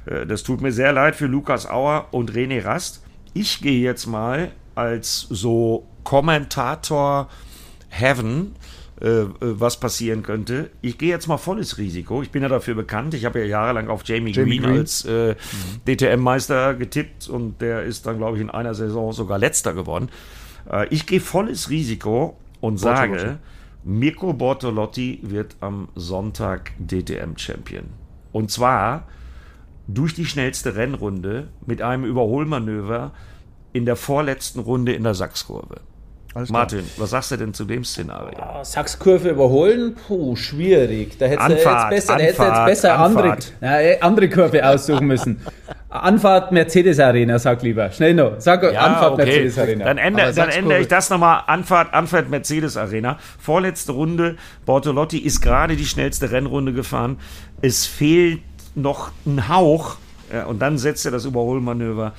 [0.06, 0.14] Ja.
[0.14, 3.02] Äh, das tut mir sehr leid für Lukas Auer und René Rast.
[3.34, 7.28] Ich gehe jetzt mal als so Kommentator
[7.88, 8.54] Heaven
[9.02, 10.70] äh, äh, was passieren könnte.
[10.80, 12.22] Ich gehe jetzt mal volles Risiko.
[12.22, 13.14] Ich bin ja dafür bekannt.
[13.14, 15.84] Ich habe ja jahrelang auf Jamie, Jamie Green, Green, als äh, mhm.
[15.86, 20.08] DTM-Meister getippt und der ist dann, glaube ich, in einer Saison sogar letzter geworden.
[20.70, 23.18] Äh, ich gehe volles Risiko und Bortolotti.
[23.18, 23.38] sage,
[23.82, 27.86] Mirko Bortolotti wird am Sonntag DTM-Champion.
[28.30, 29.08] Und zwar
[29.88, 33.10] durch die schnellste Rennrunde mit einem Überholmanöver
[33.72, 35.80] in der vorletzten Runde in der Sachskurve.
[36.48, 38.38] Martin, was sagst du denn zu dem Szenario?
[38.38, 39.94] Oh, Sachskurve überholen?
[39.94, 41.18] Puh, schwierig.
[41.18, 45.06] Da hättest Anfahrt, du jetzt besser, Anfahrt, jetzt besser andere, ja, äh, andere Kurve aussuchen
[45.06, 45.40] müssen.
[45.90, 47.90] Anfahrt Mercedes Arena, sag lieber.
[47.90, 48.40] Schnell noch.
[48.40, 49.24] Sag ja, Anfahrt okay.
[49.26, 49.84] Mercedes Arena.
[49.84, 51.42] Dann ändere, dann ändere ich das nochmal.
[51.46, 53.18] Anfahrt, Anfahrt Mercedes Arena.
[53.38, 54.36] Vorletzte Runde.
[54.64, 57.18] Bortolotti ist gerade die schnellste Rennrunde gefahren.
[57.60, 58.40] Es fehlt
[58.74, 59.96] noch ein Hauch.
[60.32, 62.14] Ja, und dann setzt er das Überholmanöver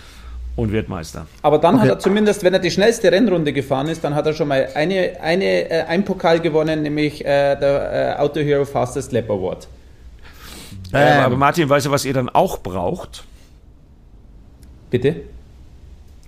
[0.56, 1.28] und wird Meister.
[1.42, 1.84] Aber dann okay.
[1.84, 4.70] hat er zumindest, wenn er die schnellste Rennrunde gefahren ist, dann hat er schon mal
[4.76, 9.68] eine, eine, äh, ein Pokal gewonnen, nämlich äh, der äh, Auto Hero Fastest Lap Award.
[10.94, 13.24] Ähm, aber Martin, weißt du, was ihr dann auch braucht?
[14.92, 15.16] Bitte?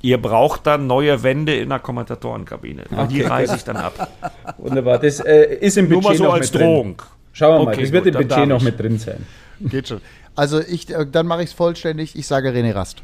[0.01, 2.83] Ihr braucht dann neue Wände in der Kommentatorenkabine.
[2.91, 3.07] Okay.
[3.09, 4.09] Die reiße ich dann ab.
[4.57, 4.99] Wunderbar.
[4.99, 6.97] Das äh, ist im Budget Nur mal so noch als Drohung.
[6.97, 7.07] Drin.
[7.31, 7.81] Schauen wir okay, mal.
[7.83, 9.25] Das wird im Budget noch mit drin sein.
[9.61, 10.01] Geht schon.
[10.35, 12.15] Also ich, äh, dann mache ich es vollständig.
[12.15, 13.01] Ich sage René Rast.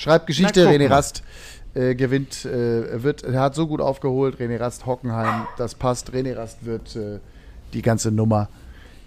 [0.00, 1.22] Schreibt Geschichte, René Rast
[1.74, 6.10] äh, gewinnt, äh, wird, er hat so gut aufgeholt, René Rast, Hockenheim, das passt.
[6.14, 7.18] René Rast wird äh,
[7.74, 8.48] die ganze Nummer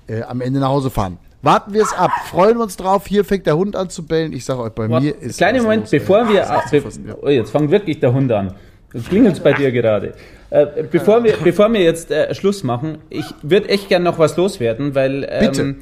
[0.06, 1.18] äh, am Ende nach Hause fahren.
[1.42, 3.08] Warten wir es ab, freuen wir uns drauf.
[3.08, 4.34] Hier fängt der Hund an zu bellen.
[4.34, 5.02] Ich sage euch, bei What?
[5.02, 5.38] mir ist.
[5.38, 6.44] Kleiner Moment, los, bevor wir.
[6.70, 8.54] Be oh, jetzt fängt wirklich der Hund an.
[8.94, 10.14] Das klingelt bei dir gerade.
[10.52, 14.38] Äh, bevor, wir, bevor wir jetzt äh, Schluss machen, ich würde echt gern noch was
[14.38, 15.28] loswerden, weil.
[15.28, 15.76] Ähm, Bitte.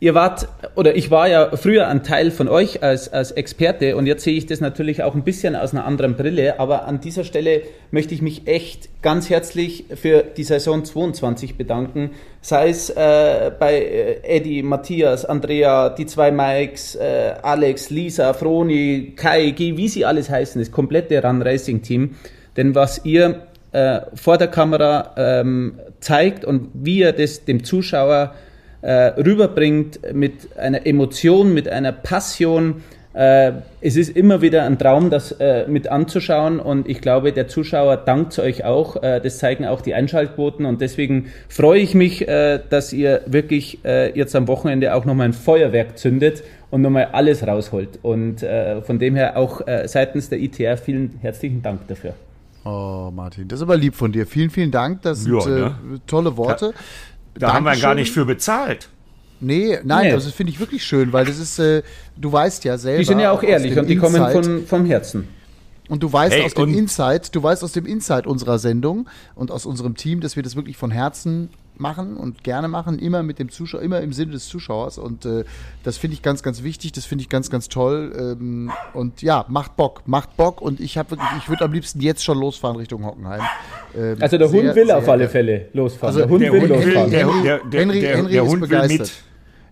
[0.00, 4.06] Ihr wart, oder ich war ja früher ein Teil von euch als, als Experte und
[4.06, 7.22] jetzt sehe ich das natürlich auch ein bisschen aus einer anderen Brille, aber an dieser
[7.22, 13.52] Stelle möchte ich mich echt ganz herzlich für die Saison 22 bedanken, sei es äh,
[13.56, 19.88] bei äh, Eddie, Matthias, Andrea, die zwei Mikes, äh, Alex, Lisa, Froni, Kai, G, wie
[19.88, 22.16] sie alles heißen, das komplette Run Racing Team,
[22.56, 28.34] denn was ihr äh, vor der Kamera ähm, zeigt und wie ihr das dem Zuschauer
[28.34, 28.53] äh,
[28.84, 32.82] rüberbringt mit einer Emotion, mit einer Passion.
[33.14, 37.46] Äh, es ist immer wieder ein Traum, das äh, mit anzuschauen und ich glaube, der
[37.46, 39.00] Zuschauer dankt euch auch.
[39.02, 43.84] Äh, das zeigen auch die Einschaltquoten und deswegen freue ich mich, äh, dass ihr wirklich
[43.84, 48.00] äh, jetzt am Wochenende auch nochmal ein Feuerwerk zündet und nochmal alles rausholt.
[48.02, 48.44] Und
[48.82, 52.14] von dem her auch seitens der ITR vielen herzlichen Dank dafür.
[52.64, 54.26] Oh, Martin, das ist aber lieb von dir.
[54.26, 55.02] Vielen, vielen Dank.
[55.02, 55.74] Das sind ja, ne?
[56.08, 56.66] tolle Worte.
[56.66, 56.72] Ja.
[57.34, 57.54] Da Dankeschön.
[57.54, 58.88] haben wir gar nicht für bezahlt.
[59.40, 60.12] Nee, nein, nee.
[60.12, 61.82] das finde ich wirklich schön, weil das ist, äh,
[62.16, 63.00] du weißt ja selber.
[63.00, 65.28] Die sind ja auch ehrlich und die Insight, kommen von, vom Herzen.
[65.88, 69.50] Und du weißt hey, aus dem Insight, du weißt aus dem Insight unserer Sendung und
[69.50, 73.38] aus unserem Team, dass wir das wirklich von Herzen machen und gerne machen, immer mit
[73.38, 74.98] dem Zuschauer, immer im Sinne des Zuschauers.
[74.98, 75.44] Und äh,
[75.82, 78.12] das finde ich ganz, ganz wichtig, das finde ich ganz, ganz toll.
[78.18, 80.60] Ähm, und ja, macht Bock, macht Bock.
[80.60, 83.42] Und ich habe wirklich, ich würde am liebsten jetzt schon losfahren Richtung Hockenheim.
[83.96, 86.08] Ähm, also der sehr, Hund will auf alle Fälle losfahren.
[86.08, 87.10] Also der Hund der will Hund losfahren.
[87.10, 89.12] Der, der, der, Henry, Henry ist begeistert.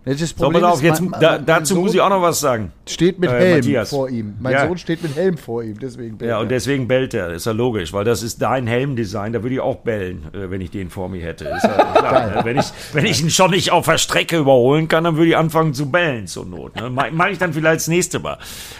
[0.05, 2.73] Das Problem so, auf, jetzt, mein, da, dazu Sohn muss ich auch noch was sagen.
[2.85, 3.89] Steht mit äh, Helm Matthias.
[3.89, 4.35] vor ihm.
[4.41, 4.67] Mein ja.
[4.67, 7.29] Sohn steht mit Helm vor ihm, deswegen bellt Ja, und deswegen bellt er.
[7.31, 9.31] Ist ja logisch, weil das ist dein Helmdesign.
[9.31, 11.45] Da würde ich auch bellen, äh, wenn ich den vor mir hätte.
[11.45, 12.41] Ist ja ne?
[12.43, 15.37] wenn, ich, wenn ich ihn schon nicht auf der Strecke überholen kann, dann würde ich
[15.37, 16.75] anfangen zu bellen zur Not.
[16.75, 16.89] Ne?
[16.89, 18.37] Mache ich dann vielleicht das nächste Mal.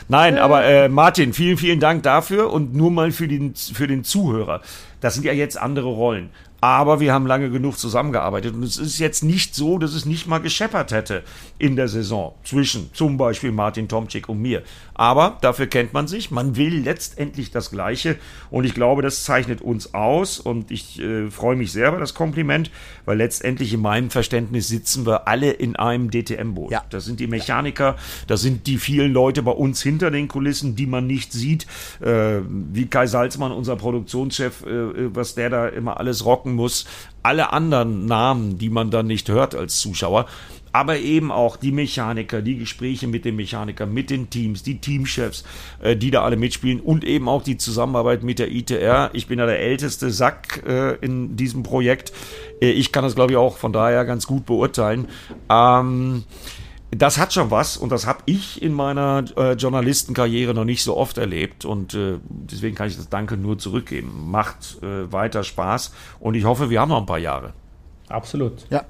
[0.10, 4.04] Nein, aber äh, Martin, vielen, vielen Dank dafür und nur mal für den, für den
[4.04, 4.62] Zuhörer.
[5.00, 6.30] Das sind ja jetzt andere Rollen.
[6.64, 10.28] Aber wir haben lange genug zusammengearbeitet und es ist jetzt nicht so, dass es nicht
[10.28, 11.24] mal gescheppert hätte
[11.60, 14.64] in der Saison zwischen zum Beispiel Martin Tomczyk und mir.
[14.96, 18.18] Aber dafür kennt man sich, man will letztendlich das Gleiche
[18.52, 22.14] und ich glaube, das zeichnet uns aus und ich äh, freue mich sehr über das
[22.14, 22.70] Kompliment,
[23.06, 26.72] weil letztendlich in meinem Verständnis sitzen wir alle in einem DTM-Boot.
[26.72, 26.84] Ja.
[26.90, 27.96] Das sind die Mechaniker,
[28.28, 31.66] das sind die vielen Leute bei uns hinter den Kulissen, die man nicht sieht,
[32.02, 36.86] äh, wie Kai Salzmann, unser Produktionschef, äh, was der da immer alles rocken muss.
[37.24, 40.28] Alle anderen Namen, die man dann nicht hört als Zuschauer,
[40.74, 45.44] aber eben auch die Mechaniker, die Gespräche mit den Mechanikern, mit den Teams, die Teamchefs,
[45.82, 49.12] äh, die da alle mitspielen und eben auch die Zusammenarbeit mit der ITR.
[49.14, 52.12] Ich bin ja der älteste Sack äh, in diesem Projekt.
[52.60, 55.08] Äh, ich kann das, glaube ich, auch von daher ganz gut beurteilen.
[55.48, 56.24] Ähm,
[56.90, 60.98] das hat schon was und das habe ich in meiner äh, Journalistenkarriere noch nicht so
[60.98, 64.30] oft erlebt und äh, deswegen kann ich das Danke nur zurückgeben.
[64.32, 67.54] Macht äh, weiter Spaß und ich hoffe, wir haben noch ein paar Jahre.
[68.10, 68.66] Absolut.
[68.70, 68.84] Ja,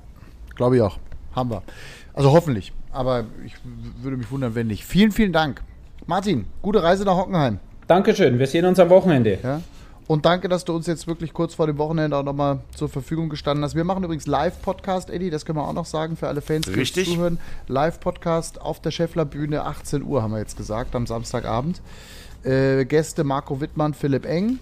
[0.55, 0.97] glaube ich auch.
[1.35, 1.63] Haben wir.
[2.13, 2.73] Also hoffentlich.
[2.91, 3.53] Aber ich
[4.01, 4.85] würde mich wundern, wenn nicht.
[4.85, 5.61] Vielen, vielen Dank.
[6.05, 7.59] Martin, gute Reise nach Hockenheim.
[7.87, 8.39] Dankeschön.
[8.39, 9.39] Wir sehen uns am Wochenende.
[9.41, 9.61] Ja.
[10.05, 13.29] Und danke, dass du uns jetzt wirklich kurz vor dem Wochenende auch nochmal zur Verfügung
[13.29, 13.75] gestanden hast.
[13.75, 16.73] Wir machen übrigens Live-Podcast, Eddie, das können wir auch noch sagen für alle Fans, die
[16.73, 17.07] Richtig.
[17.09, 17.39] zuhören.
[17.67, 21.81] Live-Podcast auf der Scheffler Bühne, 18 Uhr haben wir jetzt gesagt, am Samstagabend.
[22.43, 24.59] Äh, Gäste Marco Wittmann, Philipp Eng.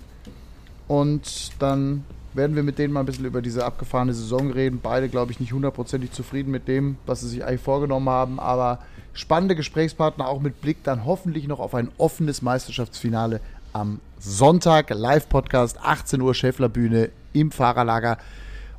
[0.87, 2.03] Und dann
[2.33, 4.79] werden wir mit denen mal ein bisschen über diese abgefahrene Saison reden.
[4.81, 8.79] Beide, glaube ich, nicht hundertprozentig zufrieden mit dem, was sie sich eigentlich vorgenommen haben, aber
[9.13, 13.41] spannende Gesprächspartner, auch mit Blick dann hoffentlich noch auf ein offenes Meisterschaftsfinale
[13.73, 14.89] am Sonntag.
[14.89, 18.17] Live-Podcast, 18 Uhr Schäfflerbühne im Fahrerlager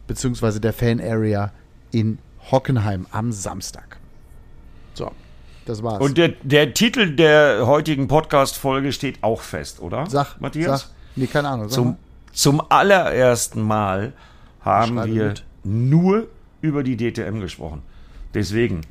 [0.07, 1.53] beziehungsweise der Fan-Area
[1.91, 2.19] in
[2.51, 3.99] Hockenheim am Samstag.
[4.95, 5.11] So,
[5.65, 6.01] das war's.
[6.01, 10.07] Und der, der Titel der heutigen Podcast-Folge steht auch fest, oder?
[10.09, 10.81] Sag, Matthias?
[10.81, 11.69] Sag, nee, keine Ahnung.
[11.69, 11.97] Zum,
[12.33, 14.12] zum allerersten Mal
[14.61, 15.45] haben wir mit.
[15.64, 16.28] nur
[16.61, 17.83] über die DTM gesprochen.
[18.35, 18.83] Deswegen,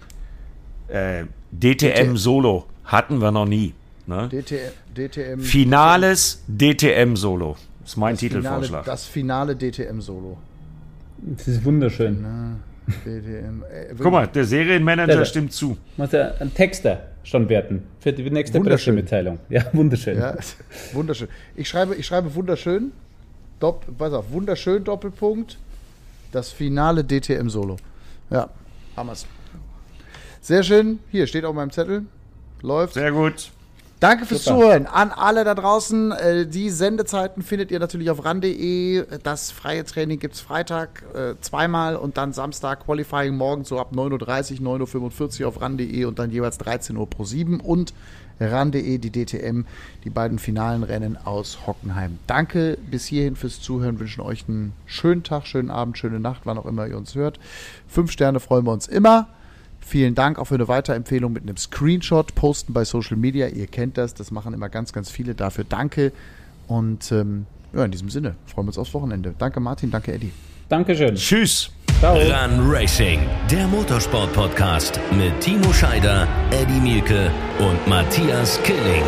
[0.87, 3.73] äh, DTM, Solo hatten wir noch nie.
[4.05, 4.29] Ne?
[4.29, 7.55] DTM, DTM, Finales DTM Solo.
[7.81, 8.83] Das ist mein das Titelvorschlag.
[8.83, 10.37] Finale, das finale DTM Solo.
[11.17, 12.25] Das ist wunderschön.
[13.05, 13.63] DTM.
[13.63, 15.77] Äh, Guck mal, der Serienmanager der, stimmt zu.
[15.97, 19.39] Muss ja einen Texter schon werten für die nächste Pressemitteilung.
[19.49, 20.17] Ja, wunderschön.
[20.17, 20.35] Ja,
[20.93, 21.27] wunderschön.
[21.55, 22.91] Ich schreibe, ich schreibe wunderschön.
[23.61, 25.57] Dopp, pass auf, wunderschön Doppelpunkt.
[26.31, 27.77] Das finale DTM-Solo.
[28.29, 28.49] Ja,
[28.97, 29.25] Hammers.
[30.41, 30.99] Sehr schön.
[31.11, 32.05] Hier steht auf meinem Zettel.
[32.61, 32.95] Läuft.
[32.95, 33.51] Sehr gut.
[33.99, 34.57] Danke fürs Super.
[34.57, 36.11] Zuhören an alle da draußen.
[36.11, 39.05] Äh, die Sendezeiten findet ihr natürlich auf ran.de.
[39.21, 43.91] Das freie Training gibt es Freitag äh, zweimal und dann Samstag Qualifying morgen so ab
[43.93, 47.93] 9.30 Uhr, 9.45 Uhr auf ran.de und dann jeweils 13 Uhr pro 7 und
[48.39, 49.63] ran.de, die DTM,
[50.03, 52.19] die beiden finalen Rennen aus Hockenheim.
[52.27, 56.57] Danke bis hierhin fürs Zuhören, wünschen euch einen schönen Tag, schönen Abend, schöne Nacht, wann
[56.57, 57.39] auch immer ihr uns hört.
[57.87, 59.27] Fünf Sterne freuen wir uns immer.
[59.79, 63.47] Vielen Dank auch für eine Weiterempfehlung mit einem Screenshot posten bei Social Media.
[63.47, 65.35] Ihr kennt das, das machen immer ganz, ganz viele.
[65.35, 66.13] Dafür danke.
[66.67, 69.33] Und ähm, ja, in diesem Sinne freuen wir uns aufs Wochenende.
[69.37, 70.31] Danke Martin, danke Eddie.
[70.71, 71.15] Dankeschön.
[71.15, 71.69] Tschüss.
[71.99, 72.15] Ciao.
[72.15, 73.19] Run Racing,
[73.51, 79.03] der Motorsport-Podcast mit Timo Scheider, Eddie Mielke und Matthias Killing.